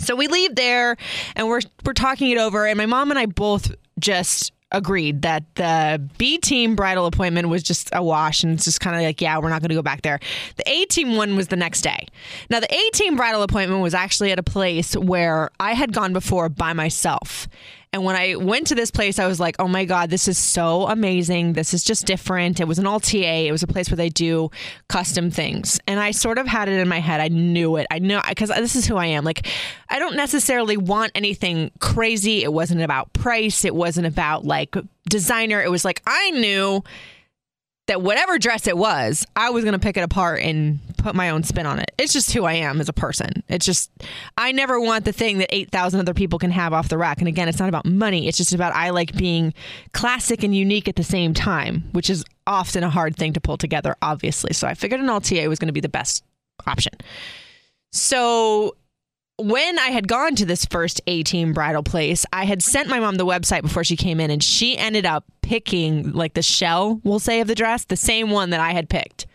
So 0.00 0.16
we 0.16 0.26
leave 0.26 0.56
there 0.56 0.96
and 1.36 1.46
we're 1.46 1.60
we're 1.84 1.92
talking 1.92 2.30
it 2.30 2.38
over 2.38 2.66
and 2.66 2.76
my 2.76 2.86
mom 2.86 3.10
and 3.10 3.18
I 3.18 3.26
both 3.26 3.72
just 4.00 4.50
agreed 4.72 5.22
that 5.22 5.44
the 5.54 6.02
B 6.18 6.38
team 6.38 6.74
bridal 6.74 7.06
appointment 7.06 7.48
was 7.48 7.62
just 7.62 7.88
a 7.92 8.02
wash 8.02 8.42
and 8.42 8.54
it's 8.54 8.64
just 8.64 8.80
kind 8.80 8.96
of 8.96 9.02
like, 9.02 9.20
yeah, 9.20 9.38
we're 9.38 9.50
not 9.50 9.60
going 9.60 9.68
to 9.68 9.76
go 9.76 9.82
back 9.82 10.02
there. 10.02 10.18
The 10.56 10.68
A 10.68 10.84
team 10.86 11.14
one 11.14 11.36
was 11.36 11.46
the 11.48 11.56
next 11.56 11.82
day. 11.82 12.08
Now, 12.50 12.58
the 12.58 12.74
A 12.74 12.90
team 12.92 13.14
bridal 13.14 13.42
appointment 13.42 13.82
was 13.82 13.94
actually 13.94 14.32
at 14.32 14.40
a 14.40 14.42
place 14.42 14.96
where 14.96 15.50
I 15.60 15.74
had 15.74 15.92
gone 15.92 16.12
before 16.12 16.48
by 16.48 16.72
myself. 16.72 17.46
And 17.94 18.04
when 18.04 18.16
I 18.16 18.36
went 18.36 18.68
to 18.68 18.74
this 18.74 18.90
place, 18.90 19.18
I 19.18 19.26
was 19.26 19.38
like, 19.38 19.56
oh 19.58 19.68
my 19.68 19.84
God, 19.84 20.08
this 20.08 20.26
is 20.26 20.38
so 20.38 20.86
amazing. 20.86 21.52
This 21.52 21.74
is 21.74 21.84
just 21.84 22.06
different. 22.06 22.58
It 22.58 22.66
was 22.66 22.78
an 22.78 22.86
atelier. 22.86 23.48
It 23.48 23.52
was 23.52 23.62
a 23.62 23.66
place 23.66 23.90
where 23.90 23.98
they 23.98 24.08
do 24.08 24.50
custom 24.88 25.30
things. 25.30 25.78
And 25.86 26.00
I 26.00 26.12
sort 26.12 26.38
of 26.38 26.46
had 26.46 26.70
it 26.70 26.80
in 26.80 26.88
my 26.88 27.00
head. 27.00 27.20
I 27.20 27.28
knew 27.28 27.76
it. 27.76 27.86
I 27.90 27.98
know 27.98 28.22
because 28.26 28.48
this 28.48 28.76
is 28.76 28.86
who 28.86 28.96
I 28.96 29.06
am. 29.06 29.24
Like, 29.24 29.46
I 29.90 29.98
don't 29.98 30.16
necessarily 30.16 30.78
want 30.78 31.12
anything 31.14 31.70
crazy. 31.80 32.42
It 32.42 32.52
wasn't 32.52 32.80
about 32.80 33.12
price. 33.12 33.62
It 33.62 33.74
wasn't 33.74 34.06
about 34.06 34.46
like 34.46 34.74
designer. 35.10 35.60
It 35.62 35.70
was 35.70 35.84
like, 35.84 36.00
I 36.06 36.30
knew 36.30 36.82
that 37.92 38.00
whatever 38.00 38.38
dress 38.38 38.66
it 38.66 38.78
was, 38.78 39.26
I 39.36 39.50
was 39.50 39.64
going 39.64 39.74
to 39.74 39.78
pick 39.78 39.98
it 39.98 40.02
apart 40.02 40.40
and 40.40 40.80
put 40.96 41.14
my 41.14 41.28
own 41.28 41.42
spin 41.42 41.66
on 41.66 41.78
it. 41.78 41.92
It's 41.98 42.14
just 42.14 42.32
who 42.32 42.44
I 42.44 42.54
am 42.54 42.80
as 42.80 42.88
a 42.88 42.92
person. 42.94 43.42
It's 43.48 43.66
just, 43.66 43.90
I 44.38 44.50
never 44.52 44.80
want 44.80 45.04
the 45.04 45.12
thing 45.12 45.36
that 45.38 45.54
8,000 45.54 46.00
other 46.00 46.14
people 46.14 46.38
can 46.38 46.50
have 46.50 46.72
off 46.72 46.88
the 46.88 46.96
rack. 46.96 47.18
And 47.18 47.28
again, 47.28 47.48
it's 47.48 47.58
not 47.58 47.68
about 47.68 47.84
money. 47.84 48.28
It's 48.28 48.38
just 48.38 48.54
about 48.54 48.74
I 48.74 48.90
like 48.90 49.14
being 49.14 49.52
classic 49.92 50.42
and 50.42 50.56
unique 50.56 50.88
at 50.88 50.96
the 50.96 51.04
same 51.04 51.34
time, 51.34 51.84
which 51.92 52.08
is 52.08 52.24
often 52.46 52.82
a 52.82 52.88
hard 52.88 53.14
thing 53.14 53.34
to 53.34 53.42
pull 53.42 53.58
together, 53.58 53.94
obviously. 54.00 54.54
So 54.54 54.66
I 54.66 54.72
figured 54.72 55.00
an 55.00 55.10
atelier 55.10 55.50
was 55.50 55.58
going 55.58 55.66
to 55.66 55.74
be 55.74 55.80
the 55.80 55.90
best 55.90 56.24
option. 56.66 56.94
So 57.90 58.74
when 59.42 59.78
I 59.78 59.88
had 59.88 60.08
gone 60.08 60.34
to 60.36 60.46
this 60.46 60.64
first 60.64 61.00
A 61.06 61.22
team 61.22 61.52
bridal 61.52 61.82
place, 61.82 62.24
I 62.32 62.44
had 62.44 62.62
sent 62.62 62.88
my 62.88 63.00
mom 63.00 63.16
the 63.16 63.26
website 63.26 63.62
before 63.62 63.84
she 63.84 63.96
came 63.96 64.20
in, 64.20 64.30
and 64.30 64.42
she 64.42 64.78
ended 64.78 65.06
up 65.06 65.24
picking 65.42 66.12
like 66.12 66.34
the 66.34 66.42
shell, 66.42 67.00
we'll 67.04 67.18
say, 67.18 67.40
of 67.40 67.48
the 67.48 67.54
dress, 67.54 67.84
the 67.84 67.96
same 67.96 68.30
one 68.30 68.50
that 68.50 68.60
I 68.60 68.72
had 68.72 68.88
picked. 68.88 69.26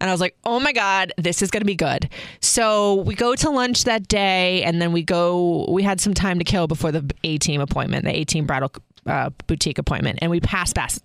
And 0.00 0.10
I 0.10 0.12
was 0.12 0.20
like, 0.20 0.36
oh 0.44 0.60
my 0.60 0.72
God, 0.72 1.12
this 1.16 1.40
is 1.40 1.50
going 1.50 1.60
to 1.60 1.66
be 1.66 1.76
good. 1.76 2.10
So 2.40 2.96
we 2.96 3.14
go 3.14 3.34
to 3.36 3.50
lunch 3.50 3.84
that 3.84 4.08
day, 4.08 4.62
and 4.64 4.82
then 4.82 4.92
we 4.92 5.02
go, 5.02 5.66
we 5.70 5.82
had 5.82 6.00
some 6.00 6.14
time 6.14 6.38
to 6.38 6.44
kill 6.44 6.66
before 6.66 6.92
the 6.92 7.08
A 7.22 7.38
team 7.38 7.60
appointment, 7.60 8.04
the 8.04 8.14
A 8.14 8.24
team 8.24 8.46
bridal 8.46 8.72
uh, 9.06 9.30
boutique 9.46 9.78
appointment. 9.78 10.18
And 10.20 10.30
we 10.30 10.40
passed 10.40 10.74
past 10.74 11.02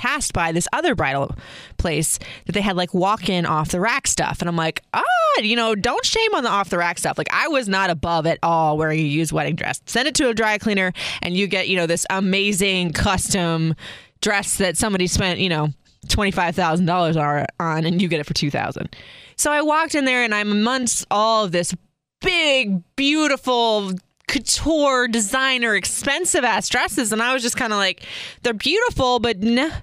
passed 0.00 0.32
by 0.32 0.50
this 0.50 0.66
other 0.72 0.94
bridal 0.94 1.34
place 1.76 2.18
that 2.46 2.52
they 2.52 2.62
had 2.62 2.74
like 2.74 2.94
walk 2.94 3.28
in 3.28 3.44
off 3.44 3.68
the 3.68 3.78
rack 3.78 4.06
stuff. 4.06 4.40
And 4.40 4.48
I'm 4.48 4.56
like, 4.56 4.82
ah, 4.94 5.02
oh, 5.04 5.40
you 5.42 5.54
know, 5.54 5.74
don't 5.74 6.06
shame 6.06 6.34
on 6.34 6.42
the 6.42 6.48
off 6.48 6.70
the 6.70 6.78
rack 6.78 6.98
stuff. 6.98 7.18
Like 7.18 7.28
I 7.30 7.48
was 7.48 7.68
not 7.68 7.90
above 7.90 8.24
at 8.26 8.38
all 8.42 8.78
wearing 8.78 8.98
a 8.98 9.02
used 9.02 9.30
wedding 9.30 9.56
dress. 9.56 9.82
Send 9.84 10.08
it 10.08 10.14
to 10.14 10.30
a 10.30 10.34
dry 10.34 10.56
cleaner 10.56 10.94
and 11.20 11.36
you 11.36 11.46
get, 11.46 11.68
you 11.68 11.76
know, 11.76 11.86
this 11.86 12.06
amazing 12.08 12.94
custom 12.94 13.74
dress 14.22 14.56
that 14.56 14.78
somebody 14.78 15.06
spent, 15.06 15.38
you 15.38 15.50
know, 15.50 15.68
$25,000 16.06 17.46
on 17.60 17.84
and 17.84 18.00
you 18.00 18.08
get 18.08 18.20
it 18.20 18.24
for 18.24 18.32
2000 18.32 18.96
So 19.36 19.52
I 19.52 19.60
walked 19.60 19.94
in 19.94 20.06
there 20.06 20.24
and 20.24 20.34
I'm 20.34 20.50
amongst 20.50 21.06
all 21.10 21.44
of 21.44 21.52
this 21.52 21.74
big, 22.22 22.82
beautiful 22.96 23.92
couture 24.30 25.08
designer 25.08 25.74
expensive 25.74 26.44
ass 26.44 26.68
dresses. 26.68 27.12
And 27.12 27.20
i 27.20 27.34
was 27.34 27.42
just 27.42 27.56
kind 27.56 27.72
of 27.72 27.78
like 27.78 28.06
they're 28.42 28.54
beautiful 28.54 29.18
but 29.18 29.36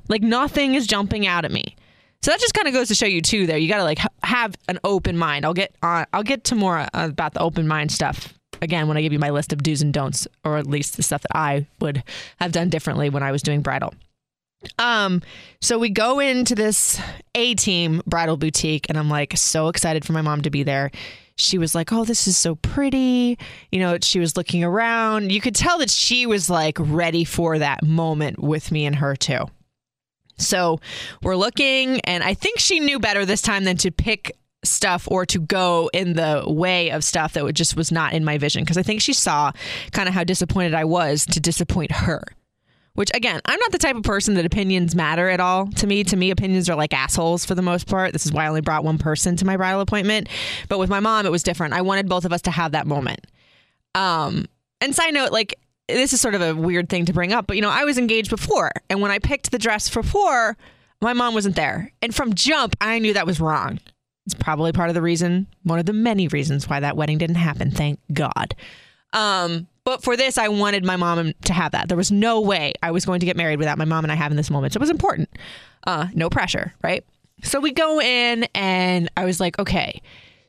like 0.07 0.23
nothing 0.23 0.73
is 0.73 0.87
jumping 0.87 1.27
out 1.27 1.45
at 1.45 1.51
me. 1.51 1.75
So 2.23 2.31
that 2.31 2.39
just 2.39 2.53
kind 2.53 2.67
of 2.67 2.73
goes 2.73 2.87
to 2.87 2.95
show 2.95 3.05
you 3.05 3.21
too 3.21 3.45
there 3.45 3.57
you 3.57 3.67
got 3.67 3.77
to 3.77 3.83
like 3.83 3.99
have 4.23 4.55
an 4.67 4.79
open 4.83 5.17
mind. 5.17 5.45
I'll 5.45 5.53
get 5.53 5.75
on 5.83 6.05
i'll 6.13 6.23
get 6.23 6.45
to 6.45 6.55
more 6.55 6.77
uh, 6.79 6.87
about 6.93 7.33
the 7.33 7.41
open 7.41 7.67
mind 7.67 7.91
stuff 7.91 8.33
again 8.59 8.87
when 8.87 8.97
i 8.97 9.01
give 9.01 9.13
you 9.13 9.19
my 9.19 9.29
list 9.29 9.53
of 9.53 9.61
do's 9.61 9.83
and 9.83 9.93
don'ts 9.93 10.27
or 10.43 10.57
at 10.57 10.65
least 10.65 10.97
the 10.97 11.03
stuff 11.03 11.21
that 11.21 11.37
i 11.37 11.67
would 11.79 12.03
have 12.39 12.51
done 12.51 12.69
differently 12.69 13.07
when 13.07 13.21
i 13.21 13.31
was 13.31 13.43
doing 13.43 13.61
bridal. 13.61 13.93
Um, 14.79 15.21
so 15.61 15.77
we 15.77 15.89
go 15.89 16.19
into 16.19 16.55
this 16.55 16.99
A 17.35 17.53
team 17.55 18.01
bridal 18.07 18.37
boutique, 18.37 18.87
and 18.89 18.97
I'm 18.97 19.09
like 19.09 19.37
so 19.37 19.67
excited 19.67 20.03
for 20.03 20.13
my 20.13 20.21
mom 20.21 20.41
to 20.41 20.49
be 20.49 20.63
there 20.63 20.91
she 21.37 21.57
was 21.57 21.73
like, 21.73 21.93
Oh, 21.93 22.03
this 22.03 22.27
is 22.27 22.35
so 22.35 22.55
pretty. 22.55 23.37
You 23.71 23.79
know, 23.79 23.97
she 24.01 24.19
was 24.19 24.35
looking 24.35 24.63
around. 24.63 25.31
You 25.31 25.39
could 25.39 25.55
tell 25.55 25.77
that 25.79 25.89
she 25.89 26.25
was 26.25 26.49
like 26.49 26.77
ready 26.79 27.23
for 27.23 27.57
that 27.59 27.83
moment 27.83 28.39
with 28.39 28.71
me 28.71 28.85
and 28.85 28.95
her 28.95 29.15
too. 29.15 29.45
So 30.39 30.79
we're 31.23 31.35
looking, 31.35 31.99
and 32.01 32.23
I 32.23 32.33
think 32.35 32.59
she 32.59 32.79
knew 32.79 32.99
better 32.99 33.25
this 33.25 33.41
time 33.41 33.63
than 33.63 33.77
to 33.77 33.91
pick 33.91 34.37
stuff 34.63 35.07
or 35.09 35.25
to 35.25 35.39
go 35.39 35.89
in 35.93 36.13
the 36.13 36.43
way 36.45 36.91
of 36.91 37.03
stuff 37.03 37.33
that 37.33 37.51
just 37.53 37.75
was 37.75 37.91
not 37.91 38.13
in 38.13 38.23
my 38.23 38.37
vision. 38.37 38.63
Because 38.63 38.77
I 38.77 38.83
think 38.83 39.01
she 39.01 39.13
saw 39.13 39.51
kind 39.91 40.07
of 40.07 40.13
how 40.13 40.23
disappointed 40.23 40.73
I 40.73 40.85
was 40.85 41.25
to 41.27 41.39
disappoint 41.39 41.91
her 41.91 42.23
which 42.97 43.11
again, 43.13 43.39
I'm 43.45 43.59
not 43.59 43.71
the 43.71 43.77
type 43.77 43.95
of 43.95 44.01
person 44.01 44.33
that 44.33 44.45
opinions 44.45 44.95
matter 44.95 45.29
at 45.29 45.39
all 45.39 45.67
to 45.67 45.85
me. 45.85 46.03
To 46.05 46.17
me, 46.17 46.31
opinions 46.31 46.67
are 46.67 46.75
like 46.75 46.93
assholes 46.93 47.45
for 47.45 47.53
the 47.53 47.61
most 47.61 47.85
part. 47.85 48.11
This 48.11 48.25
is 48.25 48.33
why 48.33 48.45
I 48.45 48.47
only 48.47 48.61
brought 48.61 48.83
one 48.83 48.97
person 48.97 49.35
to 49.35 49.45
my 49.45 49.55
bridal 49.55 49.81
appointment. 49.81 50.29
But 50.67 50.79
with 50.79 50.89
my 50.89 50.99
mom, 50.99 51.27
it 51.27 51.31
was 51.31 51.43
different. 51.43 51.75
I 51.75 51.81
wanted 51.81 52.09
both 52.09 52.25
of 52.25 52.33
us 52.33 52.41
to 52.43 52.51
have 52.51 52.71
that 52.71 52.87
moment. 52.87 53.27
Um, 53.93 54.47
and 54.81 54.95
side 54.95 55.13
note, 55.13 55.31
like 55.31 55.59
this 55.87 56.11
is 56.11 56.19
sort 56.19 56.33
of 56.33 56.41
a 56.41 56.55
weird 56.55 56.89
thing 56.89 57.05
to 57.05 57.13
bring 57.13 57.33
up, 57.33 57.45
but 57.45 57.55
you 57.55 57.61
know, 57.61 57.69
I 57.69 57.83
was 57.83 57.99
engaged 57.99 58.31
before, 58.31 58.71
and 58.89 58.99
when 58.99 59.11
I 59.11 59.19
picked 59.19 59.51
the 59.51 59.59
dress 59.59 59.87
for 59.87 60.03
four, 60.03 60.57
my 61.01 61.13
mom 61.13 61.35
wasn't 61.35 61.55
there, 61.55 61.91
and 62.01 62.13
from 62.13 62.33
jump, 62.33 62.75
I 62.81 62.99
knew 62.99 63.13
that 63.13 63.27
was 63.27 63.39
wrong. 63.39 63.79
It's 64.25 64.33
probably 64.33 64.71
part 64.71 64.89
of 64.89 64.95
the 64.95 65.01
reason, 65.01 65.47
one 65.63 65.79
of 65.79 65.85
the 65.85 65.93
many 65.93 66.27
reasons 66.27 66.67
why 66.67 66.79
that 66.79 66.97
wedding 66.97 67.17
didn't 67.17 67.37
happen. 67.37 67.71
Thank 67.71 67.99
God. 68.11 68.55
Um, 69.13 69.67
but 69.87 70.03
for 70.03 70.17
this, 70.17 70.37
I 70.37 70.49
wanted 70.49 70.83
my 70.83 70.97
mom 70.97 71.31
to 71.45 71.53
have 71.53 71.71
that. 71.71 71.87
There 71.87 71.95
was 71.95 72.11
no 72.11 72.41
way 72.41 72.73
I 72.83 72.91
was 72.91 73.05
going 73.05 73.21
to 73.21 73.25
get 73.25 73.37
married 73.37 73.57
without 73.57 73.77
my 73.77 73.85
mom 73.85 74.03
and 74.03 74.11
I 74.11 74.15
having 74.15 74.35
this 74.35 74.49
moment. 74.49 74.73
So 74.73 74.79
it 74.79 74.81
was 74.81 74.89
important. 74.89 75.29
Uh, 75.85 76.07
no 76.13 76.29
pressure, 76.29 76.73
right? 76.83 77.05
So 77.41 77.61
we 77.61 77.71
go 77.71 78.01
in, 78.01 78.49
and 78.53 79.09
I 79.15 79.23
was 79.23 79.39
like, 79.39 79.57
okay, 79.57 80.01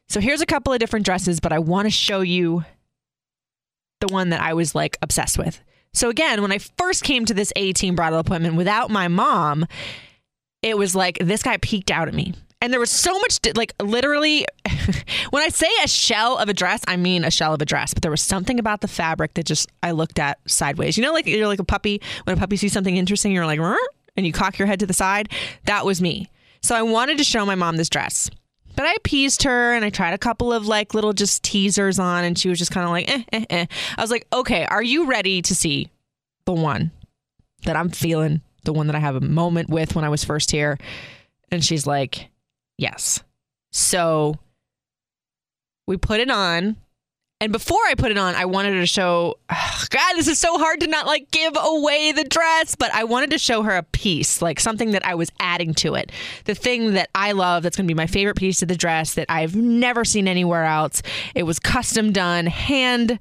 so 0.09 0.18
here's 0.18 0.40
a 0.40 0.47
couple 0.47 0.73
of 0.73 0.80
different 0.80 1.07
dresses, 1.07 1.38
but 1.38 1.52
I 1.52 1.61
want 1.61 1.87
to 1.87 1.90
show 1.90 2.21
you 2.21 2.64
the 4.00 4.09
one 4.09 4.30
that 4.30 4.40
I 4.40 4.54
was 4.54 4.75
like 4.75 4.99
obsessed 5.02 5.38
with. 5.38 5.62
So 5.92 6.09
again, 6.09 6.42
when 6.42 6.50
I 6.50 6.59
first 6.59 7.04
came 7.04 7.25
to 7.26 7.33
this 7.33 7.52
A 7.54 7.73
team 7.73 7.95
bridal 7.95 8.18
appointment 8.18 8.57
without 8.57 8.90
my 8.90 9.07
mom, 9.07 9.68
it 10.62 10.76
was 10.76 10.97
like 10.97 11.16
this 11.21 11.45
guy 11.45 11.59
peeked 11.59 11.92
out 11.92 12.09
at 12.09 12.14
me 12.14 12.35
and 12.60 12.72
there 12.72 12.80
was 12.80 12.90
so 12.90 13.16
much 13.18 13.38
like 13.54 13.72
literally 13.82 14.46
when 15.30 15.42
i 15.42 15.48
say 15.48 15.68
a 15.84 15.88
shell 15.88 16.36
of 16.38 16.48
a 16.48 16.54
dress 16.54 16.82
i 16.88 16.96
mean 16.96 17.24
a 17.24 17.30
shell 17.30 17.54
of 17.54 17.62
a 17.62 17.64
dress 17.64 17.94
but 17.94 18.02
there 18.02 18.10
was 18.10 18.22
something 18.22 18.58
about 18.58 18.80
the 18.80 18.88
fabric 18.88 19.34
that 19.34 19.46
just 19.46 19.68
i 19.82 19.90
looked 19.90 20.18
at 20.18 20.38
sideways 20.46 20.96
you 20.96 21.02
know 21.02 21.12
like 21.12 21.26
you're 21.26 21.46
like 21.46 21.60
a 21.60 21.64
puppy 21.64 22.00
when 22.24 22.36
a 22.36 22.40
puppy 22.40 22.56
sees 22.56 22.72
something 22.72 22.96
interesting 22.96 23.32
you're 23.32 23.46
like 23.46 23.60
and 24.16 24.26
you 24.26 24.32
cock 24.32 24.58
your 24.58 24.66
head 24.66 24.80
to 24.80 24.86
the 24.86 24.92
side 24.92 25.28
that 25.64 25.84
was 25.84 26.00
me 26.00 26.30
so 26.62 26.74
i 26.74 26.82
wanted 26.82 27.18
to 27.18 27.24
show 27.24 27.46
my 27.46 27.54
mom 27.54 27.76
this 27.76 27.88
dress 27.88 28.30
but 28.78 28.86
I 28.86 28.94
appeased 28.94 29.42
her 29.42 29.74
and 29.74 29.84
I 29.84 29.90
tried 29.90 30.14
a 30.14 30.18
couple 30.18 30.52
of 30.52 30.68
like 30.68 30.94
little 30.94 31.12
just 31.12 31.42
teasers 31.42 31.98
on, 31.98 32.22
and 32.22 32.38
she 32.38 32.48
was 32.48 32.60
just 32.60 32.70
kind 32.70 32.84
of 32.84 32.90
like, 32.90 33.10
eh, 33.10 33.24
eh, 33.32 33.44
eh. 33.50 33.66
I 33.96 34.00
was 34.00 34.08
like, 34.08 34.24
okay, 34.32 34.66
are 34.66 34.84
you 34.84 35.06
ready 35.06 35.42
to 35.42 35.52
see 35.52 35.90
the 36.44 36.52
one 36.52 36.92
that 37.64 37.74
I'm 37.74 37.88
feeling, 37.88 38.40
the 38.62 38.72
one 38.72 38.86
that 38.86 38.94
I 38.94 39.00
have 39.00 39.16
a 39.16 39.20
moment 39.20 39.68
with 39.68 39.96
when 39.96 40.04
I 40.04 40.08
was 40.08 40.22
first 40.22 40.52
here? 40.52 40.78
And 41.50 41.64
she's 41.64 41.88
like, 41.88 42.28
Yes. 42.78 43.23
So 43.73 44.37
we 45.87 45.97
put 45.97 46.20
it 46.20 46.30
on. 46.30 46.76
And 47.40 47.52
before 47.52 47.78
I 47.87 47.94
put 47.94 48.11
it 48.11 48.18
on, 48.18 48.35
I 48.35 48.47
wanted 48.47 48.73
to 48.80 48.87
show, 48.87 49.38
God, 49.90 50.14
this 50.16 50.26
is 50.26 50.40
so 50.40 50.58
hard 50.58 50.80
to 50.80 50.88
not 50.88 51.06
like 51.06 51.30
give 51.30 51.56
away 51.56 52.11
the 52.11 52.25
dress, 52.25 52.75
but 52.75 52.92
I 52.92 53.04
wanted 53.04 53.30
to 53.30 53.38
show 53.38 53.62
her 53.62 53.76
a 53.76 53.85
piece, 53.85 54.42
like 54.42 54.58
something 54.58 54.90
that 54.90 55.06
I 55.06 55.14
was 55.14 55.30
adding 55.38 55.73
to 55.75 55.94
it. 55.94 56.11
The 56.47 56.56
thing 56.56 56.94
that 56.94 57.11
I 57.14 57.32
love 57.32 57.62
that's 57.62 57.76
going 57.76 57.87
to 57.87 57.92
be 57.92 57.97
my 57.97 58.08
favorite 58.08 58.37
piece 58.37 58.61
of 58.61 58.66
the 58.66 58.75
dress 58.76 59.14
that 59.14 59.26
I've 59.28 59.54
never 59.54 60.04
seen 60.04 60.26
anywhere 60.26 60.64
else. 60.64 61.00
It 61.37 61.44
was 61.44 61.61
custom 61.61 62.12
done, 62.12 62.47
hand 62.47 63.20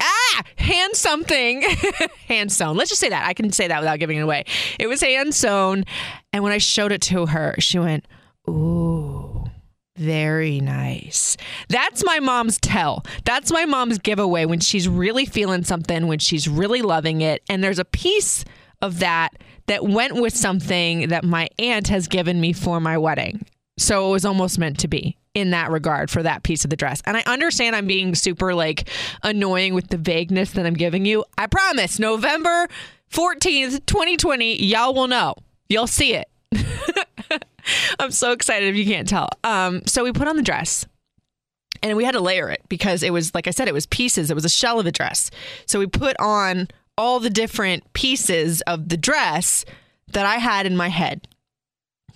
ah 0.00 0.42
hand 0.56 0.96
something 0.96 1.60
hand 2.26 2.50
sewn 2.50 2.78
let's 2.78 2.88
just 2.88 2.98
say 2.98 3.10
that 3.10 3.26
i 3.26 3.34
can 3.34 3.52
say 3.52 3.68
that 3.68 3.78
without 3.78 3.98
giving 3.98 4.16
it 4.16 4.22
away 4.22 4.42
it 4.78 4.86
was 4.86 5.02
hand 5.02 5.34
sewn 5.34 5.84
and 6.32 6.42
when 6.42 6.50
i 6.50 6.56
showed 6.56 6.92
it 6.92 7.02
to 7.02 7.26
her 7.26 7.54
she 7.58 7.78
went 7.78 8.06
Ooh, 8.48 9.44
very 9.96 10.60
nice. 10.60 11.36
That's 11.68 12.04
my 12.04 12.18
mom's 12.18 12.58
tell. 12.58 13.04
That's 13.24 13.52
my 13.52 13.64
mom's 13.64 13.98
giveaway 13.98 14.44
when 14.44 14.60
she's 14.60 14.88
really 14.88 15.26
feeling 15.26 15.64
something, 15.64 16.06
when 16.06 16.18
she's 16.18 16.48
really 16.48 16.82
loving 16.82 17.20
it. 17.20 17.42
And 17.48 17.62
there's 17.62 17.78
a 17.78 17.84
piece 17.84 18.44
of 18.80 18.98
that 18.98 19.30
that 19.66 19.84
went 19.84 20.16
with 20.16 20.36
something 20.36 21.08
that 21.08 21.24
my 21.24 21.48
aunt 21.58 21.88
has 21.88 22.08
given 22.08 22.40
me 22.40 22.52
for 22.52 22.80
my 22.80 22.98
wedding. 22.98 23.46
So 23.78 24.08
it 24.08 24.12
was 24.12 24.24
almost 24.24 24.58
meant 24.58 24.78
to 24.80 24.88
be 24.88 25.16
in 25.34 25.50
that 25.50 25.70
regard 25.70 26.10
for 26.10 26.22
that 26.22 26.42
piece 26.42 26.64
of 26.64 26.70
the 26.70 26.76
dress. 26.76 27.00
And 27.06 27.16
I 27.16 27.22
understand 27.26 27.74
I'm 27.74 27.86
being 27.86 28.14
super 28.14 28.54
like 28.54 28.88
annoying 29.22 29.74
with 29.74 29.88
the 29.88 29.96
vagueness 29.96 30.52
that 30.52 30.66
I'm 30.66 30.74
giving 30.74 31.06
you. 31.06 31.24
I 31.38 31.46
promise, 31.46 31.98
November 31.98 32.66
14th, 33.10 33.86
2020, 33.86 34.62
y'all 34.62 34.94
will 34.94 35.08
know. 35.08 35.34
You'll 35.68 35.86
see 35.86 36.14
it. 36.14 36.28
I'm 37.98 38.10
so 38.10 38.32
excited 38.32 38.68
if 38.68 38.76
you 38.76 38.84
can't 38.84 39.08
tell. 39.08 39.28
Um, 39.44 39.82
so 39.86 40.04
we 40.04 40.12
put 40.12 40.28
on 40.28 40.36
the 40.36 40.42
dress 40.42 40.86
and 41.82 41.96
we 41.96 42.04
had 42.04 42.12
to 42.12 42.20
layer 42.20 42.48
it 42.48 42.62
because 42.68 43.02
it 43.02 43.12
was, 43.12 43.34
like 43.34 43.46
I 43.46 43.50
said, 43.50 43.68
it 43.68 43.74
was 43.74 43.86
pieces. 43.86 44.30
It 44.30 44.34
was 44.34 44.44
a 44.44 44.50
shell 44.50 44.78
of 44.78 44.86
a 44.86 44.92
dress. 44.92 45.30
So 45.66 45.78
we 45.78 45.86
put 45.86 46.16
on 46.18 46.68
all 46.96 47.20
the 47.20 47.30
different 47.30 47.92
pieces 47.92 48.60
of 48.62 48.88
the 48.88 48.96
dress 48.96 49.64
that 50.12 50.26
I 50.26 50.36
had 50.36 50.66
in 50.66 50.76
my 50.76 50.88
head 50.88 51.26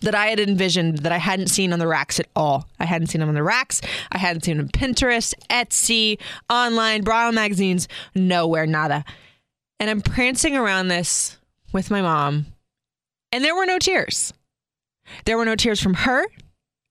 that 0.02 0.14
I 0.14 0.26
had 0.26 0.40
envisioned 0.40 0.98
that 0.98 1.12
I 1.12 1.18
hadn't 1.18 1.48
seen 1.48 1.72
on 1.72 1.78
the 1.78 1.86
racks 1.86 2.20
at 2.20 2.28
all. 2.36 2.68
I 2.78 2.84
hadn't 2.84 3.08
seen 3.08 3.20
them 3.20 3.28
on 3.28 3.34
the 3.34 3.42
racks. 3.42 3.80
I 4.12 4.18
hadn't 4.18 4.44
seen 4.44 4.58
them 4.58 4.66
on 4.66 4.70
Pinterest, 4.70 5.34
Etsy, 5.48 6.18
online, 6.50 7.02
bridal 7.02 7.32
magazines, 7.32 7.88
nowhere, 8.14 8.66
nada. 8.66 9.04
And 9.80 9.90
I'm 9.90 10.00
prancing 10.00 10.56
around 10.56 10.88
this 10.88 11.38
with 11.72 11.90
my 11.90 12.02
mom, 12.02 12.46
and 13.32 13.44
there 13.44 13.56
were 13.56 13.66
no 13.66 13.78
tears. 13.78 14.32
There 15.24 15.36
were 15.36 15.44
no 15.44 15.56
tears 15.56 15.80
from 15.80 15.94
her, 15.94 16.26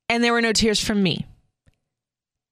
and 0.10 0.24
there 0.24 0.34
were 0.34 0.41
no 0.41 0.53
tears 0.53 0.84
from 0.84 1.01
me. 1.03 1.25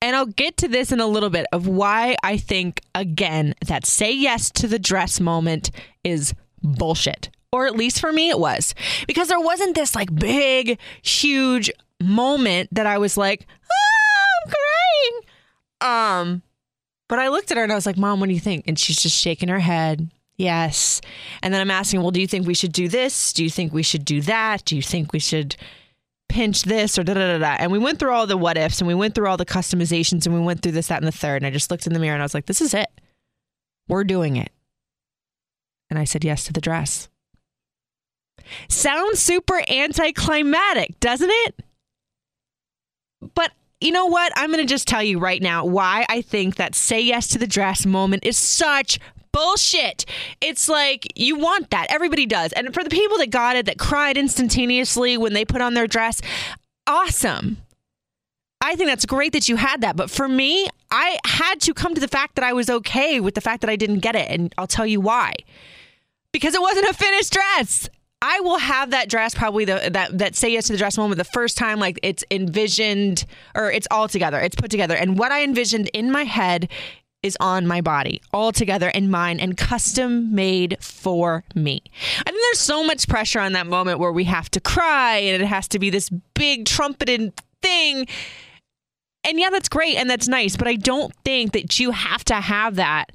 And 0.02 0.16
I'll 0.16 0.26
get 0.26 0.58
to 0.58 0.68
this 0.68 0.92
in 0.92 1.00
a 1.00 1.08
little 1.08 1.30
bit 1.30 1.46
of 1.54 1.66
why 1.66 2.18
I 2.24 2.38
think, 2.38 2.82
again, 2.94 3.56
that 3.68 3.86
say 3.86 4.12
yes 4.12 4.52
to 4.52 4.68
the 4.68 4.78
dress 4.78 5.22
moment 5.22 5.72
is 6.04 6.34
bullshit. 6.62 7.30
Or 7.54 7.68
at 7.68 7.76
least 7.76 8.02
for 8.02 8.12
me, 8.12 8.30
it 8.30 8.40
was. 8.40 8.76
Because 9.08 9.30
there 9.30 9.40
wasn't 9.40 9.76
this 9.76 9.96
like 9.96 10.14
big, 10.14 10.78
huge 11.04 11.72
moment 12.02 12.70
that 12.74 12.86
I 12.86 12.98
was 12.98 13.16
like, 13.16 13.46
oh, 13.72 14.26
I'm 14.46 14.54
crying. 15.80 16.32
Um, 16.32 16.42
but 17.08 17.20
I 17.20 17.30
looked 17.30 17.52
at 17.52 17.58
her 17.58 17.64
and 17.64 17.72
I 17.72 17.76
was 17.76 17.86
like, 17.86 17.98
Mom, 17.98 18.20
what 18.20 18.28
do 18.28 18.34
you 18.34 18.40
think? 18.40 18.66
And 18.68 18.78
she's 18.78 19.02
just 19.02 19.18
shaking 19.18 19.50
her 19.50 19.60
head. 19.60 20.10
Yes. 20.38 21.02
And 21.42 21.54
then 21.54 21.62
I'm 21.62 21.72
asking, 21.72 22.02
well, 22.02 22.12
do 22.12 22.20
you 22.20 22.28
think 22.28 22.48
we 22.48 22.54
should 22.54 22.72
do 22.72 22.88
this? 22.88 23.34
Do 23.34 23.44
you 23.44 23.50
think 23.50 23.72
we 23.72 23.84
should 23.84 24.04
do 24.04 24.22
that? 24.22 24.66
Do 24.66 24.76
you 24.76 24.82
think 24.82 25.14
we 25.14 25.20
should 25.20 25.56
pinch 26.28 26.64
this 26.64 26.98
or 26.98 27.04
da 27.04 27.14
da 27.14 27.38
da 27.38 27.38
da? 27.38 27.56
And 27.60 27.72
we 27.72 27.78
went 27.78 28.00
through 28.00 28.14
all 28.14 28.26
the 28.26 28.38
what 28.38 28.58
ifs 28.58 28.82
and 28.82 28.88
we 28.88 28.96
went 28.96 29.14
through 29.14 29.28
all 29.28 29.38
the 29.38 29.46
customizations 29.46 30.26
and 30.26 30.34
we 30.34 30.42
went 30.42 30.62
through 30.62 30.72
this, 30.72 30.88
that, 30.88 30.98
and 30.98 31.08
the 31.08 31.12
third. 31.12 31.38
And 31.38 31.46
I 31.46 31.52
just 31.52 31.70
looked 31.70 31.86
in 31.86 31.94
the 31.94 32.00
mirror 32.00 32.16
and 32.16 32.24
I 32.24 32.26
was 32.26 32.34
like, 32.34 32.48
this 32.48 32.62
is 32.62 32.74
it. 32.74 32.90
We're 33.88 34.04
doing 34.04 34.36
it. 34.36 34.52
And 35.90 36.00
I 36.00 36.06
said 36.06 36.24
yes 36.24 36.46
to 36.46 36.54
the 36.54 36.62
dress. 36.62 37.10
Sounds 38.68 39.20
super 39.20 39.62
anticlimactic, 39.70 41.00
doesn't 41.00 41.30
it? 41.30 41.64
But 43.36 43.52
you 43.80 43.92
know 43.92 44.08
what? 44.08 44.34
I'm 44.36 44.52
going 44.52 44.66
to 44.66 44.74
just 44.74 44.88
tell 44.88 45.04
you 45.04 45.20
right 45.20 45.42
now 45.42 45.66
why 45.66 46.06
I 46.10 46.22
think 46.22 46.56
that 46.56 46.74
say 46.74 47.00
yes 47.02 47.28
to 47.30 47.38
the 47.38 47.48
dress 47.48 47.86
moment 47.86 48.26
is 48.26 48.38
such 48.38 49.00
bullshit. 49.34 50.06
It's 50.40 50.70
like 50.70 51.08
you 51.16 51.36
want 51.36 51.72
that. 51.72 51.88
Everybody 51.90 52.26
does. 52.26 52.54
And 52.54 52.74
for 52.74 52.84
the 52.84 52.90
people 52.90 53.18
that 53.18 53.30
got 53.30 53.58
it, 53.58 53.66
that 53.66 53.78
cried 53.78 54.18
instantaneously 54.18 55.18
when 55.18 55.34
they 55.34 55.44
put 55.44 55.62
on 55.62 55.74
their 55.74 55.88
dress, 55.88 56.22
awesome. 56.88 57.58
I 58.62 58.78
think 58.78 58.90
that's 58.90 59.06
great 59.06 59.34
that 59.34 59.50
you 59.50 59.58
had 59.58 59.82
that. 59.82 59.98
But 59.98 60.10
for 60.10 60.30
me, 60.30 60.70
I 60.90 61.18
had 61.26 61.60
to 61.62 61.74
come 61.74 61.94
to 61.96 62.00
the 62.00 62.08
fact 62.08 62.36
that 62.36 62.46
I 62.46 62.54
was 62.54 62.70
okay 62.70 63.20
with 63.20 63.36
the 63.36 63.42
fact 63.42 63.60
that 63.62 63.70
I 63.70 63.76
didn't 63.76 64.00
get 64.00 64.16
it. 64.16 64.32
And 64.32 64.54
I'll 64.58 64.68
tell 64.68 64.86
you 64.86 65.02
why. 65.02 65.34
Because 66.32 66.56
it 66.56 66.62
wasn't 66.62 66.88
a 66.88 66.94
finished 66.94 67.34
dress. 67.34 67.90
I 68.22 68.40
will 68.40 68.58
have 68.58 68.92
that 68.92 69.10
dress 69.10 69.36
probably 69.36 69.66
the 69.66 69.90
that 69.92 70.18
that 70.18 70.34
say 70.38 70.50
yes 70.50 70.68
to 70.68 70.72
the 70.72 70.78
dress 70.78 70.98
moment 70.98 71.18
the 71.18 71.26
first 71.26 71.58
time 71.58 71.82
like 71.82 72.00
it's 72.04 72.24
envisioned 72.32 73.26
or 73.54 73.70
it's 73.70 73.86
all 73.92 74.08
together. 74.08 74.40
It's 74.40 74.56
put 74.56 74.72
together. 74.72 74.96
And 74.96 75.20
what 75.20 75.34
I 75.34 75.44
envisioned 75.44 75.90
in 75.94 76.10
my 76.10 76.24
head 76.24 76.70
is 77.24 77.38
on 77.40 77.66
my 77.66 77.82
body, 77.82 78.22
all 78.34 78.52
together 78.52 78.90
in 78.90 79.10
mine 79.10 79.40
and 79.40 79.58
custom 79.58 80.36
made 80.36 80.78
for 80.82 81.44
me. 81.56 81.82
I 82.20 82.30
think 82.30 82.44
there's 82.44 82.60
so 82.60 82.84
much 82.84 83.08
pressure 83.08 83.40
on 83.40 83.54
that 83.54 83.66
moment 83.66 84.00
where 84.00 84.12
we 84.12 84.26
have 84.26 84.52
to 84.52 84.60
cry 84.60 85.18
and 85.18 85.42
it 85.42 85.46
has 85.46 85.68
to 85.70 85.80
be 85.80 85.90
this 85.90 86.10
big 86.36 86.66
trumpeted 86.66 87.34
thing. 87.62 88.08
And 89.24 89.40
yeah, 89.40 89.50
that's 89.50 89.70
great 89.70 89.96
and 89.96 90.10
that's 90.10 90.28
nice, 90.28 90.58
but 90.58 90.68
I 90.68 90.76
don't 90.76 91.14
think 91.24 91.54
that 91.54 91.80
you 91.80 91.92
have 91.92 92.26
to 92.26 92.36
have 92.36 92.76
that 92.76 93.14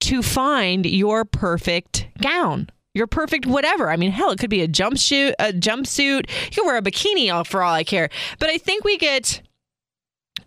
to 0.00 0.22
find 0.22 0.86
your 0.86 1.24
perfect 1.24 2.08
gown 2.20 2.70
your 2.94 3.06
perfect 3.06 3.46
whatever. 3.46 3.90
I 3.90 3.96
mean, 3.96 4.10
hell, 4.10 4.30
it 4.30 4.38
could 4.38 4.50
be 4.50 4.62
a 4.62 4.68
jumpsuit, 4.68 5.34
a 5.38 5.52
jumpsuit. 5.52 6.28
You 6.46 6.50
can 6.50 6.66
wear 6.66 6.76
a 6.76 6.82
bikini 6.82 7.32
all 7.32 7.44
for 7.44 7.62
all 7.62 7.72
I 7.72 7.84
care. 7.84 8.10
But 8.38 8.50
I 8.50 8.58
think 8.58 8.84
we 8.84 8.98
get 8.98 9.40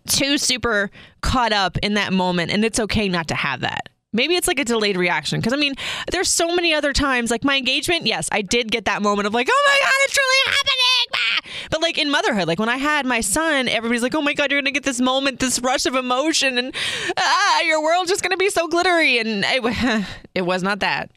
too 0.06 0.38
super 0.38 0.90
caught 1.20 1.52
up 1.52 1.78
in 1.78 1.94
that 1.94 2.12
moment, 2.12 2.50
and 2.50 2.64
it's 2.64 2.80
okay 2.80 3.08
not 3.08 3.28
to 3.28 3.34
have 3.34 3.60
that. 3.60 3.88
Maybe 4.14 4.34
it's 4.34 4.46
like 4.46 4.58
a 4.58 4.64
delayed 4.64 4.98
reaction. 4.98 5.40
Because 5.40 5.54
I 5.54 5.56
mean, 5.56 5.74
there's 6.10 6.28
so 6.28 6.54
many 6.54 6.74
other 6.74 6.92
times, 6.92 7.30
like 7.30 7.44
my 7.44 7.56
engagement, 7.56 8.06
yes, 8.06 8.28
I 8.30 8.42
did 8.42 8.70
get 8.70 8.84
that 8.84 9.00
moment 9.00 9.26
of 9.26 9.32
like, 9.32 9.48
oh 9.50 9.64
my 9.66 9.78
God, 9.80 9.92
it's 10.04 10.16
really 10.16 10.54
happening. 10.54 11.68
But 11.70 11.80
like 11.80 11.96
in 11.96 12.10
motherhood, 12.10 12.46
like 12.46 12.58
when 12.58 12.68
I 12.68 12.76
had 12.76 13.06
my 13.06 13.22
son, 13.22 13.68
everybody's 13.68 14.02
like, 14.02 14.14
oh 14.14 14.20
my 14.20 14.34
God, 14.34 14.50
you're 14.50 14.60
going 14.60 14.66
to 14.66 14.78
get 14.78 14.84
this 14.84 15.00
moment, 15.00 15.40
this 15.40 15.60
rush 15.60 15.86
of 15.86 15.94
emotion, 15.94 16.58
and 16.58 16.74
ah, 17.16 17.60
your 17.62 17.82
world's 17.82 18.10
just 18.10 18.22
going 18.22 18.32
to 18.32 18.36
be 18.36 18.50
so 18.50 18.68
glittery. 18.68 19.18
And 19.18 19.44
it, 19.46 20.06
it 20.34 20.42
was 20.42 20.62
not 20.62 20.80
that 20.80 21.10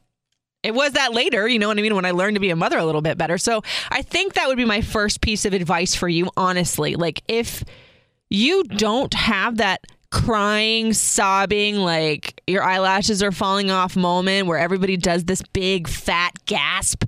it 0.65 0.73
was 0.73 0.93
that 0.93 1.13
later, 1.13 1.47
you 1.47 1.59
know 1.59 1.67
what 1.67 1.77
I 1.77 1.81
mean, 1.81 1.95
when 1.95 2.05
I 2.05 2.11
learned 2.11 2.35
to 2.37 2.39
be 2.39 2.49
a 2.49 2.55
mother 2.55 2.79
a 2.79 2.85
little 2.85 3.01
bit 3.01 3.19
better. 3.19 3.37
So 3.37 3.61
I 3.91 4.01
think 4.01 4.33
that 4.33 4.47
would 4.47 4.57
be 4.57 4.65
my 4.65 4.81
first 4.81 5.21
piece 5.21 5.45
of 5.45 5.53
advice 5.53 5.93
for 5.93 6.09
you, 6.09 6.31
honestly. 6.35 6.95
Like, 6.95 7.21
if 7.27 7.63
you 8.35 8.63
don't 8.63 9.13
have 9.13 9.57
that 9.57 9.81
crying, 10.11 10.93
sobbing, 10.93 11.77
like 11.77 12.41
your 12.47 12.63
eyelashes 12.63 13.23
are 13.23 13.31
falling 13.31 13.71
off 13.71 13.95
moment 13.95 14.47
where 14.47 14.57
everybody 14.57 14.97
does 14.97 15.25
this 15.25 15.41
big 15.53 15.87
fat 15.87 16.33
gasp, 16.45 17.05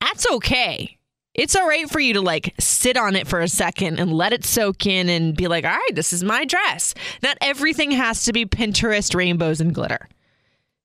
that's 0.00 0.30
okay. 0.32 0.98
It's 1.34 1.54
all 1.54 1.68
right 1.68 1.88
for 1.88 2.00
you 2.00 2.14
to 2.14 2.20
like 2.20 2.54
sit 2.58 2.96
on 2.96 3.14
it 3.14 3.26
for 3.26 3.40
a 3.40 3.48
second 3.48 4.00
and 4.00 4.12
let 4.12 4.32
it 4.32 4.44
soak 4.44 4.86
in 4.86 5.08
and 5.08 5.36
be 5.36 5.48
like, 5.48 5.64
all 5.64 5.70
right, 5.70 5.94
this 5.94 6.12
is 6.12 6.24
my 6.24 6.44
dress. 6.44 6.94
Not 7.22 7.36
everything 7.40 7.90
has 7.90 8.24
to 8.24 8.32
be 8.32 8.46
Pinterest 8.46 9.14
rainbows 9.14 9.60
and 9.60 9.74
glitter. 9.74 10.08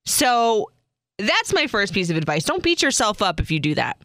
So 0.04 0.70
that's 1.18 1.54
my 1.54 1.66
first 1.66 1.94
piece 1.94 2.10
of 2.10 2.16
advice. 2.16 2.44
Don't 2.44 2.62
beat 2.62 2.82
yourself 2.82 3.22
up 3.22 3.40
if 3.40 3.50
you 3.50 3.60
do 3.60 3.74
that. 3.74 3.98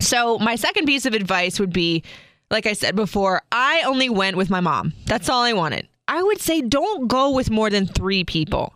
So, 0.00 0.38
my 0.38 0.54
second 0.54 0.86
piece 0.86 1.06
of 1.06 1.12
advice 1.12 1.58
would 1.58 1.72
be 1.72 2.04
like 2.50 2.66
I 2.66 2.72
said 2.72 2.96
before, 2.96 3.42
I 3.52 3.82
only 3.86 4.08
went 4.08 4.36
with 4.36 4.50
my 4.50 4.60
mom. 4.60 4.94
That's 5.06 5.28
all 5.28 5.42
I 5.42 5.52
wanted. 5.52 5.88
I 6.06 6.22
would 6.22 6.40
say 6.40 6.62
don't 6.62 7.08
go 7.08 7.30
with 7.32 7.50
more 7.50 7.68
than 7.68 7.86
three 7.86 8.24
people 8.24 8.74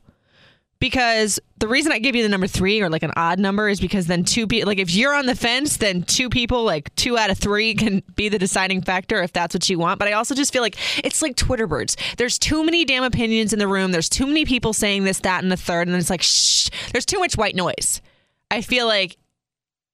because 0.83 1.39
the 1.59 1.69
reason 1.69 1.93
I 1.93 2.01
give 2.01 2.17
you 2.17 2.25
the 2.25 2.29
number 2.29 2.49
three 2.49 2.83
or 2.83 2.91
like 2.91 3.05
an 3.05 3.13
odd 3.17 3.39
number 3.39 3.69
is 3.69 3.81
because 3.81 4.09
then 4.09 4.25
two 4.25 4.49
people, 4.49 4.67
like 4.67 4.81
if 4.81 4.93
you're 4.93 5.15
on 5.15 5.27
the 5.27 5.37
fence, 5.37 5.77
then 5.77 6.03
two 6.03 6.29
people, 6.29 6.65
like 6.65 6.93
two 6.97 7.17
out 7.17 7.31
of 7.31 7.39
three, 7.39 7.75
can 7.75 8.03
be 8.17 8.29
the 8.29 8.39
deciding 8.39 8.83
factor 8.83 9.23
if 9.23 9.33
that's 9.33 9.55
what 9.55 9.69
you 9.71 9.79
want. 9.79 10.01
But 10.01 10.09
I 10.09 10.15
also 10.15 10.35
just 10.35 10.53
feel 10.53 10.61
like 10.61 10.77
it's 11.05 11.23
like 11.23 11.37
Twitter 11.37 11.69
birds. 11.69 11.97
There's 12.19 12.37
too 12.37 12.65
many 12.65 12.85
damn 12.85 13.05
opinions 13.05 13.53
in 13.53 13.61
the 13.61 13.69
room. 13.69 13.93
There's 13.93 14.09
too 14.09 14.27
many 14.27 14.45
people 14.45 14.73
saying 14.73 15.05
this, 15.05 15.21
that, 15.21 15.45
and 15.45 15.53
the 15.53 15.57
third, 15.57 15.87
and 15.87 15.97
it's 15.97 16.11
like 16.11 16.23
shh. 16.23 16.69
There's 16.91 17.07
too 17.07 17.21
much 17.21 17.37
white 17.37 17.55
noise. 17.55 18.03
I 18.51 18.61
feel 18.61 18.87
like 18.87 19.17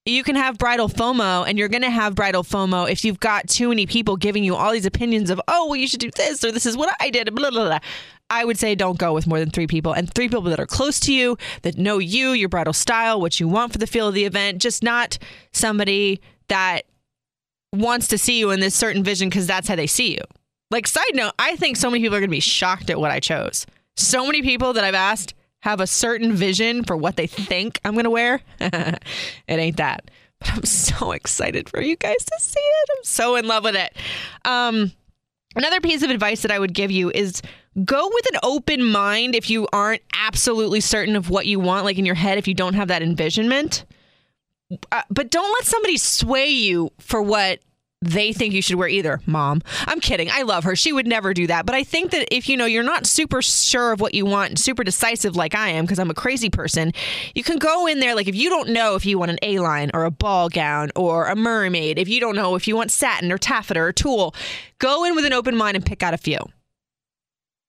you 0.09 0.23
can 0.23 0.37
have 0.37 0.59
bridal 0.59 0.89
FOMO 0.89 1.47
and 1.47 1.59
you're 1.59 1.69
going 1.69 1.83
to 1.83 1.91
have 1.91 2.15
bridal 2.15 2.43
FOMO 2.43 2.91
if 2.91 3.05
you've 3.05 3.21
got 3.21 3.49
too 3.49 3.69
many 3.69 3.87
people 3.87 4.17
giving 4.17 4.43
you 4.45 4.55
all 4.55 4.73
these 4.73 4.87
opinions 4.87 5.31
of, 5.31 5.41
oh, 5.49 5.67
well, 5.67 5.77
you 5.77 5.87
should 5.87 6.01
do 6.01 6.11
this 6.17 6.43
or 6.45 6.51
this 6.51 6.67
is 6.67 6.77
what 6.77 6.95
I 7.01 7.11
did, 7.11 7.35
blah, 7.35 7.51
blah, 7.51 7.67
blah. 7.67 7.79
I 8.31 8.45
would 8.45 8.59
say 8.59 8.75
don't 8.75 8.99
go 8.99 9.13
with 9.13 9.27
more 9.27 9.39
than 9.39 9.51
three 9.51 9.67
people 9.67 9.93
and 9.93 10.13
three 10.13 10.29
people 10.29 10.43
that 10.43 10.61
are 10.61 10.67
close 10.67 11.01
to 11.01 11.13
you, 11.13 11.37
that 11.63 11.79
know 11.79 11.99
you, 11.99 12.31
your 12.31 12.49
bridal 12.49 12.73
style, 12.73 13.21
what 13.21 13.41
you 13.41 13.49
want 13.49 13.73
for 13.73 13.79
the 13.79 13.87
feel 13.87 14.09
of 14.09 14.15
the 14.15 14.25
event, 14.25 14.61
just 14.61 14.83
not 14.83 15.19
somebody 15.53 16.21
that 16.49 16.83
wants 17.73 18.09
to 18.09 18.19
see 18.19 18.39
you 18.39 18.51
in 18.51 18.61
this 18.61 18.75
certain 18.75 19.03
vision 19.03 19.29
because 19.29 19.47
that's 19.47 19.69
how 19.69 19.77
they 19.77 19.87
see 19.87 20.13
you. 20.13 20.21
Like, 20.71 20.87
side 20.87 21.15
note, 21.15 21.33
I 21.39 21.57
think 21.57 21.77
so 21.77 21.91
many 21.91 22.03
people 22.03 22.17
are 22.17 22.21
going 22.21 22.31
to 22.31 22.37
be 22.37 22.41
shocked 22.41 22.91
at 22.91 23.01
what 23.01 23.11
I 23.11 23.21
chose. 23.21 23.67
So 23.97 24.27
many 24.27 24.43
people 24.43 24.75
that 24.75 24.85
I've 24.85 24.95
asked 24.95 25.35
have 25.61 25.81
a 25.81 25.87
certain 25.87 26.33
vision 26.33 26.85
for 26.85 26.97
what 26.97 27.17
they 27.17 27.27
think 27.27 27.81
I'm 27.85 27.93
going 27.93 28.05
to 28.05 28.11
wear. 28.11 28.41
it 28.61 29.01
ain't 29.49 29.77
that. 29.79 30.11
But 30.39 30.53
I'm 30.53 30.65
so 30.65 31.13
excited 31.13 31.69
for 31.69 31.81
you 31.81 31.97
guys 31.97 32.25
to 32.25 32.37
see 32.39 32.61
it. 32.61 32.91
I'm 32.97 33.05
so 33.05 33.37
in 33.37 33.47
love 33.47 33.65
with 33.65 33.75
it. 33.75 33.97
Um, 34.45 34.93
another 35.57 35.81
piece 35.81 36.03
of 36.03 36.11
advice 36.11 36.43
that 36.43 36.53
I 36.53 36.59
would 36.59 36.75
give 36.75 36.91
you 36.91 37.11
is 37.11 37.43
go 37.85 38.09
with 38.13 38.27
an 38.33 38.41
open 38.43 38.85
mind 38.85 39.35
if 39.35 39.51
you 39.51 39.67
aren't 39.73 40.03
absolutely 40.15 40.81
certain 40.81 41.17
of 41.17 41.31
what 41.31 41.47
you 41.47 41.59
want, 41.59 41.85
like 41.85 41.99
in 41.99 42.07
your 42.07 42.15
head, 42.15 42.39
if 42.39 42.47
you 42.47 42.55
don't 42.55 42.75
have 42.75 42.89
that 42.89 43.03
envisionment. 43.03 43.85
Uh, 44.93 45.03
but 45.11 45.31
don't 45.31 45.51
let 45.55 45.65
somebody 45.65 45.97
sway 45.97 46.47
you 46.47 46.91
for 46.99 47.23
what 47.23 47.61
they 48.01 48.33
think 48.33 48.55
you 48.55 48.63
should 48.63 48.77
wear 48.77 48.89
either, 48.89 49.21
mom. 49.27 49.61
I'm 49.87 50.01
kidding. 50.01 50.29
I 50.31 50.43
love 50.43 50.65
her. 50.65 50.77
She 50.77 50.93
would 50.93 51.07
never 51.07 51.35
do 51.35 51.49
that. 51.49 51.67
But 51.67 51.75
I 51.75 51.83
think 51.83 52.13
that 52.13 52.33
if 52.35 52.49
you 52.49 52.57
know 52.57 52.65
you're 52.65 52.85
not 52.85 53.07
super 53.07 53.43
sure 53.43 53.93
of 53.93 54.01
what 54.01 54.15
you 54.15 54.25
want, 54.25 54.59
super 54.59 54.85
decisive 54.85 55.35
like 55.35 55.55
I 55.55 55.71
am 55.71 55.85
because 55.85 55.99
I'm 55.99 56.11
a 56.11 56.15
crazy 56.15 56.49
person, 56.49 56.93
you 57.35 57.43
can 57.43 57.59
go 57.59 57.87
in 57.87 57.99
there 57.99 58.15
like 58.15 58.29
if 58.29 58.37
you 58.37 58.51
don't 58.51 58.69
know 58.69 58.95
if 58.95 59.05
you 59.05 59.19
want 59.19 59.33
an 59.33 59.39
A-line 59.43 59.91
or 59.95 60.05
a 60.05 60.11
ball 60.11 60.49
gown 60.49 60.91
or 60.95 61.27
a 61.27 61.35
mermaid, 61.35 61.99
if 61.99 62.09
you 62.09 62.21
don't 62.21 62.37
know 62.37 62.55
if 62.55 62.69
you 62.69 62.77
want 62.77 62.93
satin 62.93 63.33
or 63.33 63.39
taffeta 63.39 63.81
or 63.81 63.93
tulle, 63.93 64.35
go 64.79 65.05
in 65.05 65.17
with 65.17 65.25
an 65.25 65.33
open 65.33 65.57
mind 65.57 65.77
and 65.77 65.85
pick 65.85 66.03
out 66.03 66.15
a 66.15 66.19
few 66.19 66.39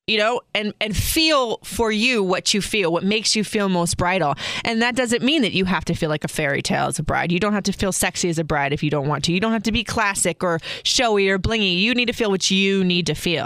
you 0.09 0.17
know, 0.17 0.41
and 0.55 0.73
and 0.81 0.97
feel 0.97 1.57
for 1.63 1.91
you 1.91 2.23
what 2.23 2.51
you 2.51 2.61
feel, 2.61 2.91
what 2.91 3.03
makes 3.03 3.35
you 3.35 3.43
feel 3.43 3.69
most 3.69 3.95
bridal. 3.95 4.33
And 4.65 4.81
that 4.81 4.95
doesn't 4.95 5.21
mean 5.23 5.43
that 5.43 5.53
you 5.53 5.65
have 5.65 5.85
to 5.85 5.93
feel 5.93 6.09
like 6.09 6.23
a 6.23 6.27
fairy 6.27 6.63
tale 6.63 6.87
as 6.87 6.97
a 6.97 7.03
bride. 7.03 7.31
You 7.31 7.39
don't 7.39 7.53
have 7.53 7.63
to 7.63 7.71
feel 7.71 7.91
sexy 7.91 8.27
as 8.27 8.39
a 8.39 8.43
bride 8.43 8.73
if 8.73 8.81
you 8.81 8.89
don't 8.89 9.07
want 9.07 9.23
to. 9.25 9.31
You 9.31 9.39
don't 9.39 9.51
have 9.51 9.63
to 9.63 9.71
be 9.71 9.83
classic 9.83 10.43
or 10.43 10.59
showy 10.83 11.29
or 11.29 11.37
blingy. 11.37 11.79
You 11.79 11.93
need 11.93 12.07
to 12.07 12.13
feel 12.13 12.31
what 12.31 12.49
you 12.49 12.83
need 12.83 13.05
to 13.05 13.13
feel. 13.13 13.45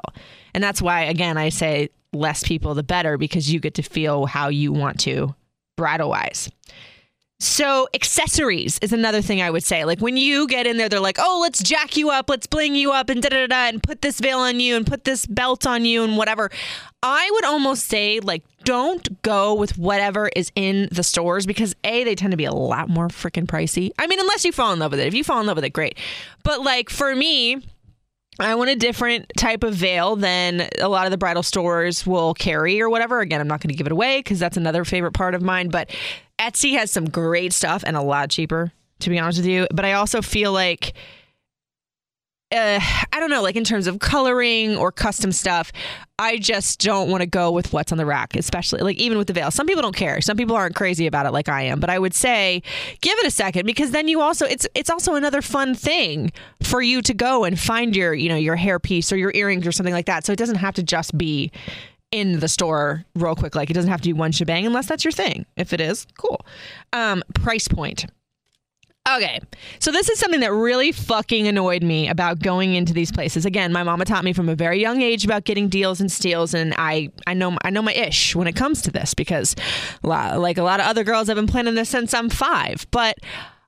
And 0.53 0.63
that's 0.63 0.81
why 0.81 1.01
again 1.01 1.37
I 1.37 1.49
say 1.49 1.89
less 2.13 2.43
people 2.43 2.73
the 2.75 2.83
better 2.83 3.17
because 3.17 3.51
you 3.51 3.59
get 3.59 3.73
to 3.73 3.83
feel 3.83 4.25
how 4.25 4.47
you 4.47 4.71
want 4.71 5.01
to 5.01 5.35
bridal 5.75 6.09
wise. 6.09 6.49
So, 7.43 7.89
accessories 7.93 8.79
is 8.79 8.93
another 8.93 9.21
thing 9.21 9.41
I 9.41 9.51
would 9.51 9.65
say. 9.65 9.83
Like 9.83 9.99
when 9.99 10.15
you 10.15 10.47
get 10.47 10.65
in 10.65 10.77
there, 10.77 10.87
they're 10.87 11.01
like, 11.01 11.17
oh, 11.19 11.39
let's 11.41 11.61
jack 11.61 11.97
you 11.97 12.09
up, 12.09 12.29
let's 12.29 12.47
bling 12.47 12.73
you 12.73 12.93
up, 12.93 13.09
and 13.09 13.21
da 13.21 13.27
da 13.27 13.47
da, 13.47 13.67
and 13.67 13.83
put 13.83 14.01
this 14.01 14.21
veil 14.21 14.39
on 14.39 14.61
you, 14.61 14.77
and 14.77 14.87
put 14.87 15.03
this 15.03 15.25
belt 15.25 15.67
on 15.67 15.83
you, 15.83 16.05
and 16.05 16.15
whatever. 16.15 16.49
I 17.03 17.29
would 17.33 17.43
almost 17.43 17.87
say, 17.87 18.21
like, 18.21 18.45
don't 18.63 19.21
go 19.23 19.53
with 19.55 19.77
whatever 19.77 20.29
is 20.33 20.53
in 20.55 20.87
the 20.89 21.03
stores 21.03 21.45
because 21.45 21.75
A, 21.83 22.05
they 22.05 22.15
tend 22.15 22.31
to 22.31 22.37
be 22.37 22.45
a 22.45 22.53
lot 22.53 22.87
more 22.87 23.09
freaking 23.09 23.45
pricey. 23.45 23.91
I 23.99 24.07
mean, 24.07 24.21
unless 24.21 24.45
you 24.45 24.53
fall 24.53 24.71
in 24.71 24.79
love 24.79 24.91
with 24.91 25.01
it. 25.01 25.07
If 25.07 25.13
you 25.13 25.25
fall 25.25 25.41
in 25.41 25.45
love 25.45 25.57
with 25.57 25.65
it, 25.65 25.71
great. 25.71 25.97
But, 26.43 26.61
like, 26.61 26.89
for 26.89 27.13
me, 27.13 27.61
I 28.39 28.55
want 28.55 28.69
a 28.69 28.75
different 28.75 29.31
type 29.37 29.63
of 29.63 29.75
veil 29.75 30.15
than 30.15 30.69
a 30.79 30.87
lot 30.87 31.05
of 31.05 31.11
the 31.11 31.17
bridal 31.17 31.43
stores 31.43 32.07
will 32.07 32.33
carry 32.33 32.81
or 32.81 32.89
whatever. 32.89 33.19
Again, 33.19 33.41
I'm 33.41 33.47
not 33.49 33.59
going 33.59 33.69
to 33.69 33.75
give 33.75 33.85
it 33.85 33.91
away 33.91 34.19
because 34.19 34.39
that's 34.39 34.55
another 34.55 34.85
favorite 34.85 35.11
part 35.11 35.35
of 35.35 35.41
mine. 35.41 35.69
But 35.69 35.91
Etsy 36.43 36.73
has 36.73 36.91
some 36.91 37.09
great 37.09 37.53
stuff 37.53 37.83
and 37.85 37.95
a 37.95 38.01
lot 38.01 38.29
cheaper, 38.29 38.73
to 38.99 39.09
be 39.09 39.17
honest 39.17 39.39
with 39.39 39.47
you. 39.47 39.65
But 39.73 39.85
I 39.85 39.93
also 39.93 40.21
feel 40.21 40.51
like, 40.51 40.93
uh, 42.51 42.79
I 42.81 43.19
don't 43.19 43.29
know, 43.29 43.41
like 43.41 43.55
in 43.55 43.63
terms 43.63 43.87
of 43.87 43.99
coloring 43.99 44.75
or 44.75 44.91
custom 44.91 45.31
stuff, 45.31 45.71
I 46.19 46.37
just 46.37 46.81
don't 46.81 47.09
want 47.09 47.21
to 47.21 47.27
go 47.27 47.49
with 47.49 47.71
what's 47.71 47.93
on 47.93 47.97
the 47.97 48.05
rack, 48.05 48.35
especially 48.35 48.81
like 48.81 48.97
even 48.97 49.17
with 49.17 49.27
the 49.27 49.33
veil. 49.33 49.51
Some 49.51 49.67
people 49.67 49.81
don't 49.81 49.95
care. 49.95 50.19
Some 50.19 50.35
people 50.35 50.55
aren't 50.55 50.75
crazy 50.75 51.07
about 51.07 51.25
it 51.25 51.31
like 51.31 51.47
I 51.47 51.63
am. 51.63 51.79
But 51.79 51.89
I 51.89 51.97
would 51.97 52.13
say 52.13 52.61
give 52.99 53.17
it 53.19 53.25
a 53.25 53.31
second 53.31 53.65
because 53.65 53.91
then 53.91 54.09
you 54.09 54.21
also 54.21 54.45
it's 54.45 54.67
it's 54.75 54.89
also 54.89 55.15
another 55.15 55.41
fun 55.41 55.73
thing 55.73 56.31
for 56.61 56.81
you 56.81 57.01
to 57.03 57.13
go 57.13 57.45
and 57.45 57.57
find 57.57 57.95
your 57.95 58.13
you 58.13 58.29
know 58.29 58.35
your 58.35 58.57
hair 58.57 58.79
piece 58.79 59.11
or 59.11 59.17
your 59.17 59.31
earrings 59.33 59.65
or 59.65 59.71
something 59.71 59.93
like 59.93 60.05
that. 60.07 60.25
So 60.25 60.33
it 60.33 60.39
doesn't 60.39 60.57
have 60.57 60.75
to 60.75 60.83
just 60.83 61.17
be 61.17 61.51
in 62.13 62.39
the 62.39 62.47
store 62.47 63.03
real 63.15 63.35
quick. 63.35 63.55
Like 63.55 63.69
it 63.69 63.73
doesn't 63.73 63.89
have 63.89 64.01
to 64.01 64.09
be 64.09 64.13
one 64.13 64.31
shebang 64.31 64.65
unless 64.65 64.85
that's 64.85 65.03
your 65.03 65.11
thing. 65.11 65.45
If 65.57 65.73
it 65.73 65.81
is, 65.81 66.05
cool. 66.15 66.45
Um, 66.93 67.23
price 67.33 67.67
point. 67.67 68.05
Okay, 69.15 69.41
so 69.79 69.91
this 69.91 70.09
is 70.09 70.17
something 70.17 70.39
that 70.39 70.53
really 70.53 70.93
fucking 70.93 71.45
annoyed 71.45 71.83
me 71.83 72.07
about 72.07 72.39
going 72.39 72.73
into 72.73 72.93
these 72.93 73.11
places. 73.11 73.45
Again, 73.45 73.73
my 73.73 73.83
mama 73.83 74.05
taught 74.05 74.23
me 74.23 74.31
from 74.31 74.47
a 74.47 74.55
very 74.55 74.79
young 74.79 75.01
age 75.01 75.25
about 75.25 75.43
getting 75.43 75.67
deals 75.67 75.99
and 75.99 76.09
steals, 76.09 76.53
and 76.53 76.73
I 76.77 77.09
I 77.27 77.33
know 77.33 77.57
I 77.65 77.69
know 77.69 77.81
my 77.81 77.93
ish 77.93 78.33
when 78.33 78.47
it 78.47 78.55
comes 78.55 78.81
to 78.83 78.91
this 78.91 79.13
because, 79.13 79.57
like 80.03 80.57
a 80.57 80.63
lot 80.63 80.79
of 80.79 80.85
other 80.85 81.03
girls, 81.03 81.29
I've 81.29 81.35
been 81.35 81.47
planning 81.47 81.75
this 81.75 81.89
since 81.89 82.13
I'm 82.13 82.29
five. 82.29 82.87
But 82.91 83.17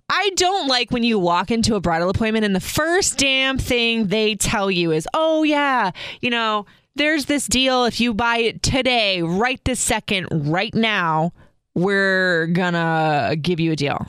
I 0.08 0.29
don't 0.36 0.69
like 0.69 0.91
when 0.91 1.03
you 1.03 1.19
walk 1.19 1.51
into 1.51 1.75
a 1.75 1.81
bridal 1.81 2.10
appointment 2.10 2.45
and 2.45 2.55
the 2.55 2.62
first 2.62 3.17
damn 3.17 3.58
thing 3.58 4.08
they 4.08 4.36
tell 4.36 4.71
you 4.71 4.91
is, 4.91 5.05
"Oh 5.13 5.43
yeah, 5.43 5.91
you 6.21 6.29
know." 6.29 6.65
There's 6.95 7.25
this 7.25 7.45
deal. 7.47 7.86
If 7.86 7.99
you 7.99 8.13
buy 8.13 8.38
it 8.38 8.63
today, 8.63 9.21
right 9.21 9.60
this 9.65 9.81
second, 9.81 10.27
right 10.49 10.73
now, 10.73 11.34
we're 11.73 12.47
gonna 12.47 13.36
give 13.41 13.60
you 13.60 13.73
a 13.73 13.75
deal. 13.75 14.08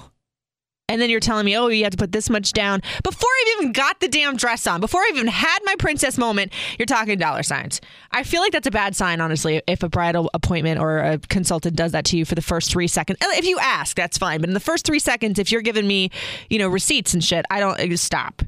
And 0.89 1.03
then 1.03 1.11
you're 1.11 1.19
telling 1.19 1.45
me, 1.45 1.57
oh, 1.57 1.67
you 1.67 1.83
have 1.83 1.91
to 1.91 1.97
put 1.97 2.13
this 2.13 2.31
much 2.31 2.53
down. 2.53 2.81
Before 3.03 3.29
I've 3.41 3.59
even 3.59 3.73
got 3.73 3.99
the 3.99 4.07
damn 4.07 4.37
dress 4.37 4.69
on, 4.69 4.81
before 4.81 5.01
I've 5.01 5.17
even 5.17 5.27
had 5.27 5.59
my 5.65 5.75
princess 5.81 6.17
moment, 6.17 6.53
you're 6.79 6.87
talking 6.87 7.19
dollar 7.19 7.43
signs. 7.43 7.81
I 8.13 8.23
feel 8.23 8.41
like 8.41 8.53
that's 8.53 8.69
a 8.69 8.71
bad 8.71 8.95
sign, 8.95 9.21
honestly, 9.21 9.61
if 9.67 9.83
a 9.83 9.89
bridal 9.89 10.31
appointment 10.33 10.79
or 10.79 10.99
a 10.99 11.19
consultant 11.19 11.75
does 11.75 11.91
that 11.91 12.05
to 12.07 12.17
you 12.17 12.25
for 12.25 12.37
the 12.37 12.43
first 12.43 12.71
three 12.71 12.87
seconds. 12.87 13.19
If 13.21 13.47
you 13.47 13.59
ask, 13.59 13.97
that's 13.97 14.17
fine. 14.17 14.39
But 14.41 14.49
in 14.49 14.55
the 14.55 14.61
first 14.61 14.87
three 14.87 15.01
seconds, 15.01 15.41
if 15.41 15.51
you're 15.51 15.61
giving 15.61 15.89
me, 15.89 16.13
you 16.51 16.61
know, 16.61 16.69
receipts 16.69 17.15
and 17.15 17.25
shit, 17.25 17.45
I 17.51 17.59
don't 17.59 17.81
eh, 17.81 17.97
stop. 17.97 18.43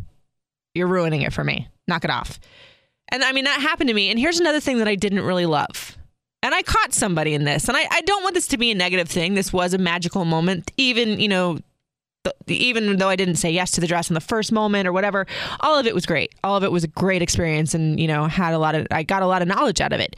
You're 0.74 0.87
ruining 0.87 1.22
it 1.22 1.33
for 1.33 1.42
me. 1.42 1.66
Knock 1.88 2.05
it 2.05 2.11
off. 2.11 2.38
And 3.11 3.23
I 3.25 3.33
mean, 3.33 3.44
that 3.44 3.61
happened 3.61 3.88
to 3.88 3.94
me. 3.94 4.11
And 4.11 4.18
here's 4.18 4.40
another 4.40 4.61
thing 4.61 4.79
that 4.79 4.88
I 4.88 4.94
didn't 4.94 5.23
really 5.23 5.47
love. 5.47 5.97
And 6.42 6.55
I 6.55 6.62
caught 6.62 6.92
somebody 6.92 7.35
in 7.35 7.44
this. 7.44 7.68
And 7.68 7.77
I, 7.77 7.87
I 7.90 8.01
don't 8.03 8.23
want 8.23 8.35
this 8.35 8.47
to 8.49 8.59
be 8.59 8.71
a 8.71 8.75
negative 8.75 9.09
thing. 9.09 9.35
This 9.35 9.53
was 9.53 9.75
a 9.75 9.79
magical 9.79 10.25
moment. 10.25 10.71
Even, 10.77 11.18
you 11.18 11.29
know, 11.29 11.59
even 12.47 12.97
though 12.99 13.09
I 13.09 13.16
didn't 13.16 13.37
say 13.37 13.51
yes 13.51 13.71
to 13.73 13.81
the 13.81 13.87
dress 13.87 14.11
in 14.11 14.14
the 14.14 14.21
first 14.21 14.53
moment 14.53 14.87
or 14.87 14.92
whatever, 14.92 15.27
all 15.61 15.79
of 15.79 15.87
it 15.87 15.94
was 15.94 16.07
great. 16.07 16.35
All 16.44 16.57
of 16.57 16.64
it 16.64 16.71
was 16.71 16.85
a 16.85 16.88
great 16.88 17.23
experience 17.23 17.75
and, 17.75 17.99
you 17.99 18.07
know, 18.07 18.27
had 18.27 18.55
a 18.55 18.59
lot 18.59 18.75
of, 18.75 18.87
I 18.90 19.03
got 19.03 19.23
a 19.23 19.27
lot 19.27 19.42
of 19.42 19.49
knowledge 19.49 19.81
out 19.81 19.92
of 19.92 20.01
it. 20.01 20.16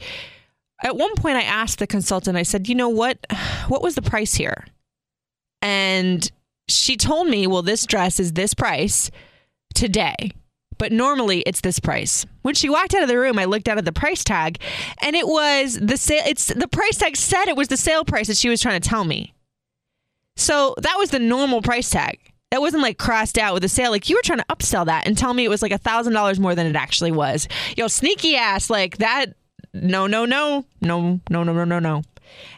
At 0.83 0.97
one 0.97 1.13
point, 1.15 1.37
I 1.37 1.43
asked 1.43 1.79
the 1.79 1.87
consultant, 1.87 2.37
I 2.37 2.43
said, 2.43 2.67
you 2.67 2.75
know 2.75 2.89
what, 2.89 3.17
what 3.67 3.81
was 3.81 3.95
the 3.95 4.01
price 4.01 4.33
here? 4.33 4.65
And 5.61 6.29
she 6.67 6.97
told 6.97 7.27
me, 7.27 7.45
well, 7.47 7.61
this 7.61 7.85
dress 7.85 8.19
is 8.19 8.33
this 8.33 8.53
price 8.53 9.11
today 9.73 10.31
but 10.81 10.91
normally 10.91 11.41
it's 11.41 11.61
this 11.61 11.79
price. 11.79 12.25
When 12.41 12.55
she 12.55 12.67
walked 12.67 12.95
out 12.95 13.03
of 13.03 13.07
the 13.07 13.19
room, 13.19 13.37
I 13.37 13.45
looked 13.45 13.67
out 13.67 13.77
at 13.77 13.85
the 13.85 13.91
price 13.91 14.23
tag, 14.23 14.59
and 15.03 15.15
it 15.15 15.27
was 15.27 15.77
the 15.79 15.95
sale. 15.95 16.23
It's 16.25 16.47
the 16.47 16.67
price 16.67 16.97
tag 16.97 17.15
said 17.15 17.45
it 17.45 17.55
was 17.55 17.67
the 17.67 17.77
sale 17.77 18.03
price 18.03 18.25
that 18.25 18.37
she 18.37 18.49
was 18.49 18.59
trying 18.59 18.81
to 18.81 18.89
tell 18.89 19.03
me. 19.03 19.31
So 20.37 20.73
that 20.79 20.95
was 20.97 21.11
the 21.11 21.19
normal 21.19 21.61
price 21.61 21.91
tag. 21.91 22.17
That 22.49 22.61
wasn't 22.61 22.81
like 22.81 22.97
crossed 22.97 23.37
out 23.37 23.53
with 23.53 23.63
a 23.63 23.69
sale. 23.69 23.91
Like 23.91 24.09
you 24.09 24.15
were 24.15 24.23
trying 24.23 24.39
to 24.39 24.45
upsell 24.45 24.87
that 24.87 25.05
and 25.05 25.15
tell 25.15 25.35
me 25.35 25.45
it 25.45 25.49
was 25.49 25.61
like 25.61 25.71
a 25.71 25.77
thousand 25.77 26.13
dollars 26.13 26.39
more 26.39 26.55
than 26.55 26.65
it 26.65 26.75
actually 26.75 27.11
was. 27.11 27.47
Yo, 27.77 27.87
sneaky 27.87 28.35
ass, 28.35 28.71
like 28.71 28.97
that. 28.97 29.27
No, 29.75 30.07
no, 30.07 30.25
no, 30.25 30.65
no, 30.81 31.19
no, 31.29 31.43
no, 31.43 31.53
no, 31.53 31.63
no, 31.63 31.77
no. 31.77 32.01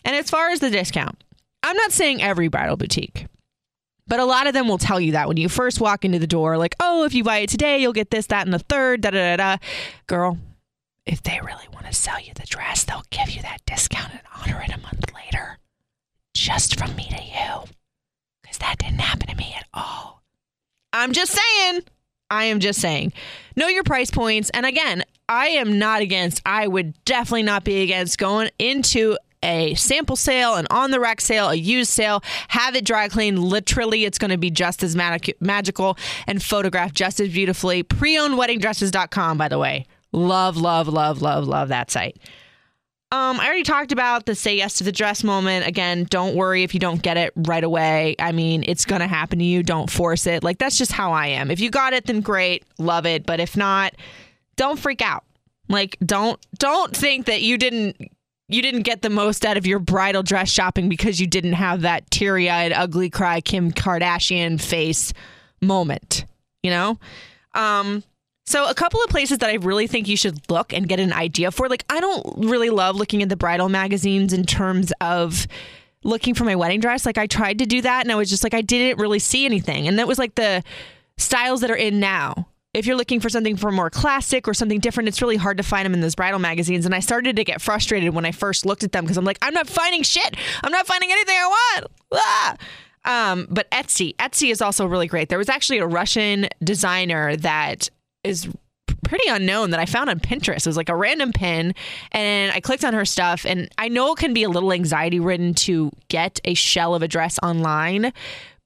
And 0.06 0.16
as 0.16 0.30
far 0.30 0.50
as 0.50 0.62
the 0.62 0.70
discount, 0.70 1.22
I'm 1.62 1.76
not 1.76 1.92
saying 1.92 2.22
every 2.22 2.48
bridal 2.48 2.78
boutique, 2.78 3.23
but 4.14 4.20
a 4.20 4.26
lot 4.26 4.46
of 4.46 4.54
them 4.54 4.68
will 4.68 4.78
tell 4.78 5.00
you 5.00 5.14
that 5.14 5.28
when 5.28 5.38
you 5.38 5.50
first 5.50 5.82
walk 5.82 6.06
into 6.06 6.20
the 6.20 6.28
door, 6.28 6.56
like, 6.56 6.76
oh, 6.80 7.04
if 7.04 7.16
you 7.16 7.24
buy 7.24 7.40
it 7.40 7.50
today, 7.50 7.80
you'll 7.80 7.94
get 7.94 8.12
this, 8.12 8.28
that, 8.28 8.46
and 8.46 8.54
the 8.54 8.60
third, 8.60 9.02
da 9.02 9.10
da 9.10 9.36
da 9.36 9.38
da. 9.38 9.58
Girl, 10.06 10.38
if 11.04 11.24
they 11.24 11.40
really 11.44 11.68
want 11.74 11.88
to 11.88 11.94
sell 11.94 12.20
you 12.22 12.32
the 12.36 12.46
dress, 12.46 12.84
they'll 12.84 13.06
give 13.10 13.32
you 13.32 13.42
that 13.42 13.66
discount 13.66 14.12
and 14.12 14.22
honor 14.38 14.62
it 14.62 14.72
a 14.72 14.78
month 14.78 15.12
later 15.16 15.58
just 16.36 16.78
from 16.78 16.96
me 16.96 17.08
to 17.10 17.24
you. 17.24 17.64
Because 18.44 18.60
that 18.60 18.78
didn't 18.78 19.00
happen 19.00 19.30
to 19.30 19.36
me 19.36 19.56
at 19.58 19.66
all. 19.74 20.22
I'm 20.94 21.12
just 21.12 21.32
saying. 21.32 21.82
I 22.30 22.44
am 22.44 22.60
just 22.60 22.80
saying. 22.80 23.14
Know 23.56 23.68
your 23.68 23.82
price 23.82 24.12
points. 24.12 24.52
And 24.52 24.68
again, 24.68 25.06
I 25.28 25.48
am 25.48 25.80
not 25.80 26.04
against, 26.04 26.40
I 26.46 26.68
would 26.68 27.04
definitely 27.04 27.42
not 27.42 27.64
be 27.64 27.82
against 27.82 28.20
going 28.20 28.52
into 28.60 29.18
a 29.44 29.76
sample 29.76 30.16
sale, 30.16 30.56
an 30.56 30.68
on 30.70 30.92
the 30.92 31.00
rack 31.00 31.22
sale, 31.22 31.50
a 31.50 31.56
used 31.56 31.92
sale, 31.92 32.24
have 32.48 32.76
it 32.76 32.86
dry 32.86 33.08
cleaned. 33.08 33.40
Literally, 33.40 34.06
it's 34.06 34.18
going 34.18 34.32
to 34.32 34.38
be 34.38 34.50
just 34.50 34.84
as 34.84 34.96
mag- 34.96 35.36
magical 35.40 35.98
and 36.28 36.42
photographed 36.42 36.96
just 36.96 37.20
as 37.20 37.30
beautifully. 37.30 37.84
Pre 37.84 38.18
owned 38.18 38.36
weddingdresses.com, 38.36 39.38
by 39.38 39.48
the 39.48 39.60
way. 39.60 39.86
Love, 40.12 40.58
love, 40.58 40.88
love, 40.88 41.22
love, 41.22 41.48
love 41.48 41.70
that 41.70 41.92
site. 41.92 42.18
Um, 43.14 43.40
I 43.40 43.46
already 43.46 43.62
talked 43.62 43.92
about 43.92 44.26
the 44.26 44.34
say 44.34 44.58
yes 44.58 44.80
to 44.80 44.84
the 44.84 44.92
dress 44.92 45.24
moment. 45.24 45.68
Again, 45.68 46.08
don't 46.10 46.36
worry 46.36 46.64
if 46.64 46.74
you 46.74 46.80
don't 46.80 47.00
get 47.00 47.16
it 47.16 47.32
right 47.36 47.64
away. 47.64 48.16
I 48.18 48.32
mean, 48.32 48.64
it's 48.66 48.86
going 48.86 49.02
to 49.02 49.08
happen 49.08 49.38
to 49.38 49.46
you. 49.46 49.62
Don't 49.62 49.88
force 49.88 50.26
it. 50.26 50.44
Like, 50.44 50.58
that's 50.58 50.80
just 50.80 50.92
how 50.92 51.12
I 51.12 51.28
am. 51.28 51.52
If 51.52 51.60
you 51.60 51.70
got 51.70 51.94
it, 51.94 52.08
then 52.08 52.22
great. 52.22 52.64
Love 52.80 53.06
it. 53.06 53.24
But 53.24 53.40
if 53.40 53.56
not, 53.56 53.94
don't 54.56 54.80
freak 54.80 55.04
out. 55.04 55.24
Like, 55.70 55.96
don't, 56.04 56.40
don't 56.58 56.98
think 56.98 57.28
that 57.28 57.44
you 57.44 57.60
didn't, 57.60 57.98
you 58.54 58.62
didn't 58.62 58.84
get 58.84 59.02
the 59.02 59.10
most 59.10 59.46
out 59.46 59.58
of 59.58 59.66
your 59.66 59.80
bridal 59.80 60.24
dress 60.24 60.50
shopping 60.50 60.90
because 60.90 61.20
you 61.20 61.28
didn't 61.28 61.54
have 61.54 61.82
that 61.82 62.10
teary 62.12 62.50
eyed, 62.50 62.72
ugly 62.72 63.10
cry 63.10 63.42
Kim 63.42 63.72
Kardashian 63.72 64.62
face 64.62 65.14
moment, 65.62 66.26
you 66.62 66.70
know? 66.70 67.00
Um, 67.54 68.04
so, 68.46 68.68
a 68.68 68.74
couple 68.74 69.02
of 69.02 69.10
places 69.10 69.38
that 69.38 69.50
I 69.50 69.56
really 69.56 69.88
think 69.88 70.08
you 70.08 70.18
should 70.18 70.40
look 70.50 70.74
and 70.74 70.88
get 70.88 71.00
an 71.00 71.14
idea 71.14 71.50
for. 71.50 71.70
Like, 71.70 71.86
I 71.90 72.02
don't 72.02 72.46
really 72.46 72.70
love 72.70 72.98
looking 72.98 73.24
at 73.24 73.30
the 73.30 73.38
bridal 73.38 73.70
magazines 73.70 74.34
in 74.34 74.46
terms 74.46 74.92
of 75.00 75.48
looking 76.04 76.34
for 76.34 76.44
my 76.44 76.56
wedding 76.56 76.82
dress. 76.82 77.06
Like, 77.06 77.18
I 77.18 77.26
tried 77.26 77.60
to 77.60 77.66
do 77.66 77.82
that 77.82 78.04
and 78.04 78.12
I 78.12 78.16
was 78.16 78.30
just 78.30 78.44
like, 78.44 78.54
I 78.54 78.62
didn't 78.62 79.00
really 79.00 79.20
see 79.20 79.46
anything. 79.46 79.88
And 79.88 79.98
that 79.98 80.08
was 80.08 80.20
like 80.20 80.36
the 80.36 80.62
styles 81.18 81.62
that 81.62 81.72
are 81.72 81.76
in 81.76 82.00
now. 82.00 82.48
If 82.74 82.86
you're 82.88 82.96
looking 82.96 83.20
for 83.20 83.30
something 83.30 83.56
for 83.56 83.72
more 83.72 83.90
classic 83.90 84.48
or 84.48 84.54
something 84.54 84.80
different, 84.80 85.08
it's 85.08 85.22
really 85.22 85.38
hard 85.38 85.58
to 85.58 85.64
find 85.64 85.86
them 85.86 85.94
in 85.94 86.02
those 86.02 86.16
bridal 86.16 86.40
magazines. 86.40 86.86
And 86.86 86.96
I 86.96 87.00
started 87.00 87.36
to 87.36 87.44
get 87.44 87.62
frustrated 87.62 88.14
when 88.14 88.26
I 88.26 88.32
first 88.32 88.66
looked 88.66 88.84
at 88.84 88.92
them 88.92 89.04
because 89.04 89.18
I'm 89.18 89.26
like, 89.26 89.38
I'm 89.42 89.54
not 89.54 89.68
finding 89.68 90.02
shit. 90.02 90.36
I'm 90.64 90.72
not 90.72 90.88
finding 90.88 91.12
anything 91.12 91.36
I 91.36 91.48
want. 91.48 91.92
Ah! 92.14 92.58
Um, 93.06 93.48
but 93.50 93.70
Etsy, 93.72 94.16
Etsy 94.16 94.52
is 94.52 94.62
also 94.62 94.86
really 94.86 95.08
great. 95.08 95.30
There 95.30 95.38
was 95.38 95.50
actually 95.50 95.80
a 95.80 95.88
Russian 95.88 96.48
designer 96.64 97.36
that 97.38 97.90
is 98.24 98.48
pretty 99.04 99.30
unknown 99.30 99.72
that 99.72 99.80
I 99.80 99.86
found 99.86 100.10
on 100.10 100.20
Pinterest. 100.20 100.58
It 100.58 100.66
was 100.66 100.78
like 100.78 100.90
a 100.90 100.96
random 100.96 101.34
pin, 101.34 101.76
and 102.12 102.52
I 102.52 102.60
clicked 102.60 102.86
on 102.86 102.94
her 102.94 103.06
stuff. 103.06 103.46
And 103.46 103.70
I 103.78 103.90
know 103.90 104.14
it 104.14 104.20
can 104.20 104.34
be 104.34 104.44
a 104.44 104.50
little 104.50 104.72
anxiety 104.72 105.20
ridden 105.20 105.54
to 105.56 105.92
get 106.08 106.40
a 106.46 106.54
shell 106.54 106.96
of 106.96 107.04
a 107.04 107.08
dress 107.08 107.38
online. 107.44 108.14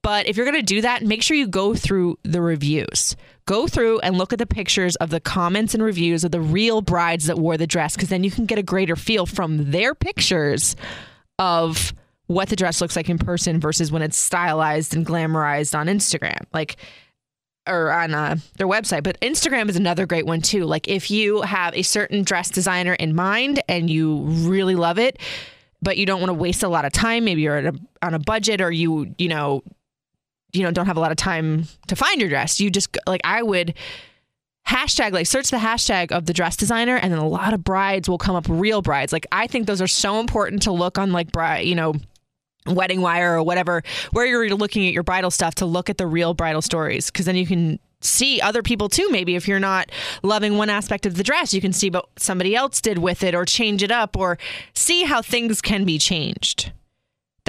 But 0.02 0.26
if 0.26 0.36
you're 0.36 0.46
going 0.46 0.58
to 0.58 0.62
do 0.62 0.80
that, 0.82 1.02
make 1.02 1.22
sure 1.22 1.36
you 1.36 1.48
go 1.48 1.74
through 1.74 2.18
the 2.22 2.40
reviews. 2.40 3.16
Go 3.48 3.66
through 3.66 4.00
and 4.00 4.18
look 4.18 4.34
at 4.34 4.38
the 4.38 4.46
pictures 4.46 4.94
of 4.96 5.08
the 5.08 5.20
comments 5.20 5.72
and 5.72 5.82
reviews 5.82 6.22
of 6.22 6.32
the 6.32 6.40
real 6.40 6.82
brides 6.82 7.28
that 7.28 7.38
wore 7.38 7.56
the 7.56 7.66
dress, 7.66 7.96
because 7.96 8.10
then 8.10 8.22
you 8.22 8.30
can 8.30 8.44
get 8.44 8.58
a 8.58 8.62
greater 8.62 8.94
feel 8.94 9.24
from 9.24 9.70
their 9.70 9.94
pictures 9.94 10.76
of 11.38 11.94
what 12.26 12.50
the 12.50 12.56
dress 12.56 12.82
looks 12.82 12.94
like 12.94 13.08
in 13.08 13.16
person 13.16 13.58
versus 13.58 13.90
when 13.90 14.02
it's 14.02 14.18
stylized 14.18 14.94
and 14.94 15.06
glamorized 15.06 15.74
on 15.74 15.86
Instagram. 15.86 16.44
Like, 16.52 16.76
or 17.66 17.90
on 17.90 18.12
uh, 18.12 18.36
their 18.58 18.66
website. 18.66 19.02
But 19.02 19.18
Instagram 19.22 19.70
is 19.70 19.76
another 19.76 20.04
great 20.04 20.26
one 20.26 20.42
too. 20.42 20.64
Like 20.64 20.86
if 20.86 21.10
you 21.10 21.40
have 21.40 21.74
a 21.74 21.82
certain 21.82 22.24
dress 22.24 22.50
designer 22.50 22.92
in 22.94 23.14
mind 23.14 23.62
and 23.66 23.88
you 23.88 24.24
really 24.24 24.74
love 24.74 24.98
it, 24.98 25.18
but 25.80 25.96
you 25.96 26.04
don't 26.04 26.20
want 26.20 26.28
to 26.28 26.34
waste 26.34 26.62
a 26.62 26.68
lot 26.68 26.84
of 26.84 26.92
time. 26.92 27.24
Maybe 27.24 27.42
you're 27.42 27.68
a, 27.68 27.72
on 28.02 28.12
a 28.12 28.18
budget 28.18 28.60
or 28.60 28.70
you, 28.70 29.14
you 29.16 29.28
know, 29.28 29.62
you 30.52 30.62
know, 30.62 30.70
don't 30.70 30.86
have 30.86 30.96
a 30.96 31.00
lot 31.00 31.10
of 31.10 31.16
time 31.16 31.64
to 31.88 31.96
find 31.96 32.20
your 32.20 32.30
dress. 32.30 32.60
You 32.60 32.70
just 32.70 32.96
like 33.06 33.20
I 33.24 33.42
would 33.42 33.74
hashtag 34.66 35.12
like 35.12 35.26
search 35.26 35.50
the 35.50 35.56
hashtag 35.56 36.12
of 36.12 36.26
the 36.26 36.32
dress 36.34 36.56
designer 36.56 36.96
and 36.96 37.10
then 37.10 37.18
a 37.18 37.26
lot 37.26 37.54
of 37.54 37.64
brides 37.64 38.08
will 38.08 38.18
come 38.18 38.36
up 38.36 38.46
real 38.48 38.82
brides. 38.82 39.12
Like 39.12 39.26
I 39.32 39.46
think 39.46 39.66
those 39.66 39.80
are 39.80 39.86
so 39.86 40.20
important 40.20 40.62
to 40.62 40.72
look 40.72 40.98
on 40.98 41.12
like 41.12 41.32
bride, 41.32 41.66
you 41.66 41.74
know, 41.74 41.94
wedding 42.66 43.00
wire 43.00 43.34
or 43.34 43.42
whatever 43.42 43.82
where 44.10 44.26
you're 44.26 44.54
looking 44.54 44.86
at 44.86 44.92
your 44.92 45.02
bridal 45.02 45.30
stuff 45.30 45.54
to 45.56 45.66
look 45.66 45.88
at 45.88 45.96
the 45.96 46.06
real 46.06 46.34
bridal 46.34 46.60
stories 46.60 47.10
because 47.10 47.24
then 47.24 47.36
you 47.36 47.46
can 47.46 47.78
see 48.00 48.40
other 48.40 48.62
people 48.62 48.88
too 48.88 49.08
maybe 49.10 49.34
if 49.36 49.48
you're 49.48 49.58
not 49.58 49.90
loving 50.22 50.56
one 50.56 50.68
aspect 50.68 51.06
of 51.06 51.14
the 51.14 51.24
dress 51.24 51.54
you 51.54 51.60
can 51.60 51.72
see 51.72 51.88
what 51.88 52.06
somebody 52.16 52.54
else 52.54 52.80
did 52.80 52.98
with 52.98 53.22
it 53.22 53.34
or 53.34 53.44
change 53.44 53.82
it 53.82 53.90
up 53.90 54.16
or 54.16 54.38
see 54.74 55.04
how 55.04 55.22
things 55.22 55.60
can 55.60 55.84
be 55.84 55.98
changed 55.98 56.70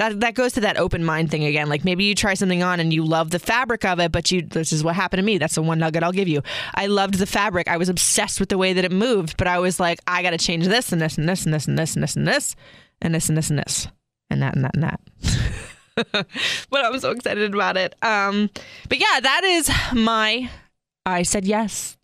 that 0.00 0.20
that 0.20 0.34
goes 0.34 0.54
to 0.54 0.60
that 0.60 0.78
open 0.78 1.04
mind 1.04 1.30
thing 1.30 1.44
again 1.44 1.68
like 1.68 1.84
maybe 1.84 2.04
you 2.04 2.14
try 2.14 2.32
something 2.32 2.62
on 2.62 2.80
and 2.80 2.92
you 2.92 3.04
love 3.04 3.30
the 3.30 3.38
fabric 3.38 3.84
of 3.84 4.00
it 4.00 4.10
but 4.10 4.30
you 4.30 4.40
this 4.40 4.72
is 4.72 4.82
what 4.82 4.94
happened 4.94 5.18
to 5.18 5.24
me 5.24 5.36
that's 5.36 5.54
the 5.54 5.62
one 5.62 5.78
nugget 5.78 6.02
I'll 6.02 6.10
give 6.10 6.28
you 6.28 6.42
I 6.74 6.86
loved 6.86 7.14
the 7.14 7.26
fabric 7.26 7.68
I 7.68 7.76
was 7.76 7.90
obsessed 7.90 8.40
with 8.40 8.48
the 8.48 8.58
way 8.58 8.72
that 8.72 8.84
it 8.84 8.92
moved 8.92 9.36
but 9.36 9.46
I 9.46 9.58
was 9.58 9.78
like 9.78 10.00
I 10.06 10.22
got 10.22 10.30
to 10.30 10.38
change 10.38 10.66
this 10.66 10.90
and 10.92 11.02
this 11.02 11.18
and 11.18 11.28
this 11.28 11.44
and 11.44 11.54
this 11.54 11.66
and 11.66 11.78
this 11.78 11.96
and 11.96 12.02
this 12.02 12.16
and 12.16 12.26
this 12.26 12.56
and 13.02 13.14
this 13.14 13.28
and 13.28 13.36
this 13.36 13.50
and 13.50 13.58
this 13.58 13.88
and 14.30 14.42
that 14.42 14.54
and 14.54 14.64
that 14.64 14.74
and 14.74 14.82
that 14.84 15.00
but 16.70 16.84
I'm 16.84 16.98
so 16.98 17.10
excited 17.10 17.52
about 17.52 17.76
it. 17.76 17.94
Um, 18.02 18.50
but 18.88 18.98
yeah, 18.98 19.20
that 19.20 19.44
is 19.44 19.70
my 19.92 20.50
I 21.04 21.22
said 21.22 21.44
yes 21.44 21.96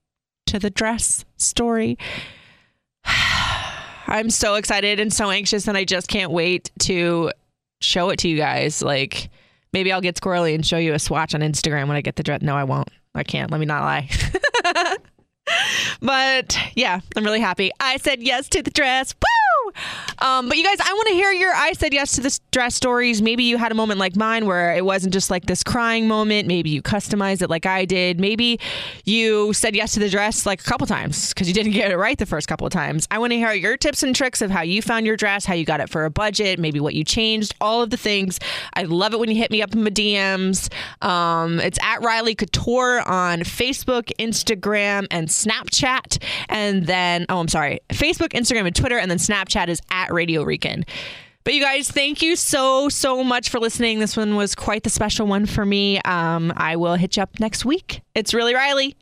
to 0.47 0.59
the 0.59 0.71
dress 0.71 1.25
story. 1.37 1.99
I'm 3.05 4.31
so 4.31 4.55
excited 4.55 5.01
and 5.01 5.13
so 5.13 5.31
anxious, 5.31 5.67
and 5.67 5.77
I 5.77 5.85
just 5.85 6.09
can't 6.09 6.31
wait 6.31 6.71
to 6.81 7.33
show 7.81 8.11
it 8.11 8.19
to 8.21 8.29
you 8.29 8.37
guys. 8.37 8.83
Like, 8.83 9.31
maybe 9.73 9.93
I'll 9.93 10.01
get 10.01 10.17
squirrely 10.17 10.55
and 10.55 10.65
show 10.65 10.79
you 10.79 10.95
a 10.95 10.99
swatch 10.99 11.35
on 11.35 11.41
Instagram 11.41 11.89
when 11.89 11.97
I 11.97 12.01
get 12.01 12.17
the 12.17 12.23
dress. 12.23 12.43
No, 12.43 12.57
I 12.57 12.65
won't. 12.65 12.89
I 13.15 13.23
can't. 13.23 13.51
Let 13.51 13.61
me 13.61 13.67
not 13.67 13.83
lie. 13.83 14.09
but 16.01 16.59
yeah, 16.75 17.01
I'm 17.17 17.25
really 17.25 17.41
happy. 17.41 17.71
I 17.81 17.97
said 17.97 18.23
yes 18.23 18.49
to 18.51 18.63
the 18.63 18.71
dress. 18.71 19.15
Woo! 19.15 19.46
Um, 20.19 20.49
but 20.49 20.57
you 20.57 20.65
guys, 20.65 20.79
I 20.81 20.93
want 20.93 21.09
to 21.09 21.15
hear 21.15 21.33
your 21.33 21.53
I 21.55 21.73
said 21.73 21.93
yes 21.93 22.13
to 22.13 22.21
the 22.21 22.39
dress 22.51 22.75
stories. 22.75 23.21
Maybe 23.21 23.45
you 23.45 23.59
had 23.59 23.73
a 23.73 23.75
moment 23.75 24.01
like 24.01 24.17
mine 24.17 24.47
where 24.47 24.75
it 24.75 24.85
wasn't 24.85 25.13
just 25.13 25.31
like 25.31 25.47
this 25.47 25.63
crying 25.63 26.09
moment. 26.09 26.49
Maybe 26.49 26.71
you 26.71 26.83
customized 26.83 27.43
it 27.43 27.51
like 27.51 27.67
I 27.67 27.85
did. 27.85 28.19
Maybe 28.21 28.59
you 29.05 29.53
said 29.53 29.75
yes 29.77 29.93
to 29.95 30.01
the 30.01 30.09
dress 30.09 30.47
like 30.47 30.61
a 30.61 30.65
couple 30.65 30.87
times 30.87 31.35
because 31.35 31.49
you 31.49 31.55
didn't 31.55 31.73
get 31.73 31.91
it 31.91 31.97
right 31.97 32.17
the 32.19 32.27
first 32.27 32.49
couple 32.49 32.67
of 32.67 32.73
times. 32.73 33.07
I 33.11 33.19
want 33.19 33.33
to 33.33 33.37
hear 33.37 33.53
your 33.53 33.77
tips 33.77 34.03
and 34.03 34.15
tricks 34.15 34.41
of 34.41 34.51
how 34.51 34.63
you 34.63 34.83
found 34.83 35.07
your 35.07 35.17
dress, 35.17 35.45
how 35.45 35.55
you 35.55 35.65
got 35.65 35.81
it 35.81 35.91
for 35.91 36.05
a 36.05 36.11
budget, 36.11 36.59
maybe 36.59 36.81
what 36.81 36.95
you 36.95 37.05
changed, 37.05 37.55
all 37.61 37.83
of 37.83 37.91
the 37.91 37.97
things. 37.97 38.39
I 38.75 38.85
love 38.85 39.13
it 39.13 39.21
when 39.21 39.31
you 39.31 39.37
hit 39.37 39.51
me 39.51 39.63
up 39.63 39.73
in 39.75 39.85
my 39.85 39.91
DMs. 39.91 40.73
Um, 41.05 41.61
it's 41.61 41.79
at 41.83 42.03
Riley 42.03 42.35
Couture 42.35 43.03
on 43.07 43.41
Facebook, 43.41 44.11
Instagram, 44.19 45.07
and 45.11 45.29
Snapchat. 45.29 46.23
And 46.49 46.87
then, 46.87 47.27
oh, 47.29 47.41
I'm 47.41 47.49
sorry, 47.49 47.81
Facebook, 47.91 48.29
Instagram, 48.29 48.67
and 48.67 48.75
Twitter, 48.75 48.99
and 48.99 49.11
then 49.11 49.19
Snapchat 49.19 49.66
is 49.69 49.81
at 49.91 50.13
Radio 50.13 50.43
Recon. 50.43 50.85
But 51.45 51.55
you 51.55 51.63
guys, 51.63 51.89
thank 51.89 52.23
you 52.23 52.35
so, 52.35 52.89
so 52.89 53.23
much 53.23 53.51
for 53.51 53.61
listening. 53.61 54.01
This 54.01 54.17
one 54.17 54.35
was 54.35 54.57
quite 54.57 54.83
the 54.83 54.91
special 54.91 55.29
one 55.29 55.47
for 55.47 55.65
me. 55.65 56.01
Um, 56.01 56.53
I 56.57 56.75
will 56.75 56.97
hit 56.97 57.17
you 57.17 57.23
up 57.23 57.39
next 57.39 57.65
week. 57.65 58.03
It's 58.17 58.35
really 58.35 58.53
Riley. 58.53 58.97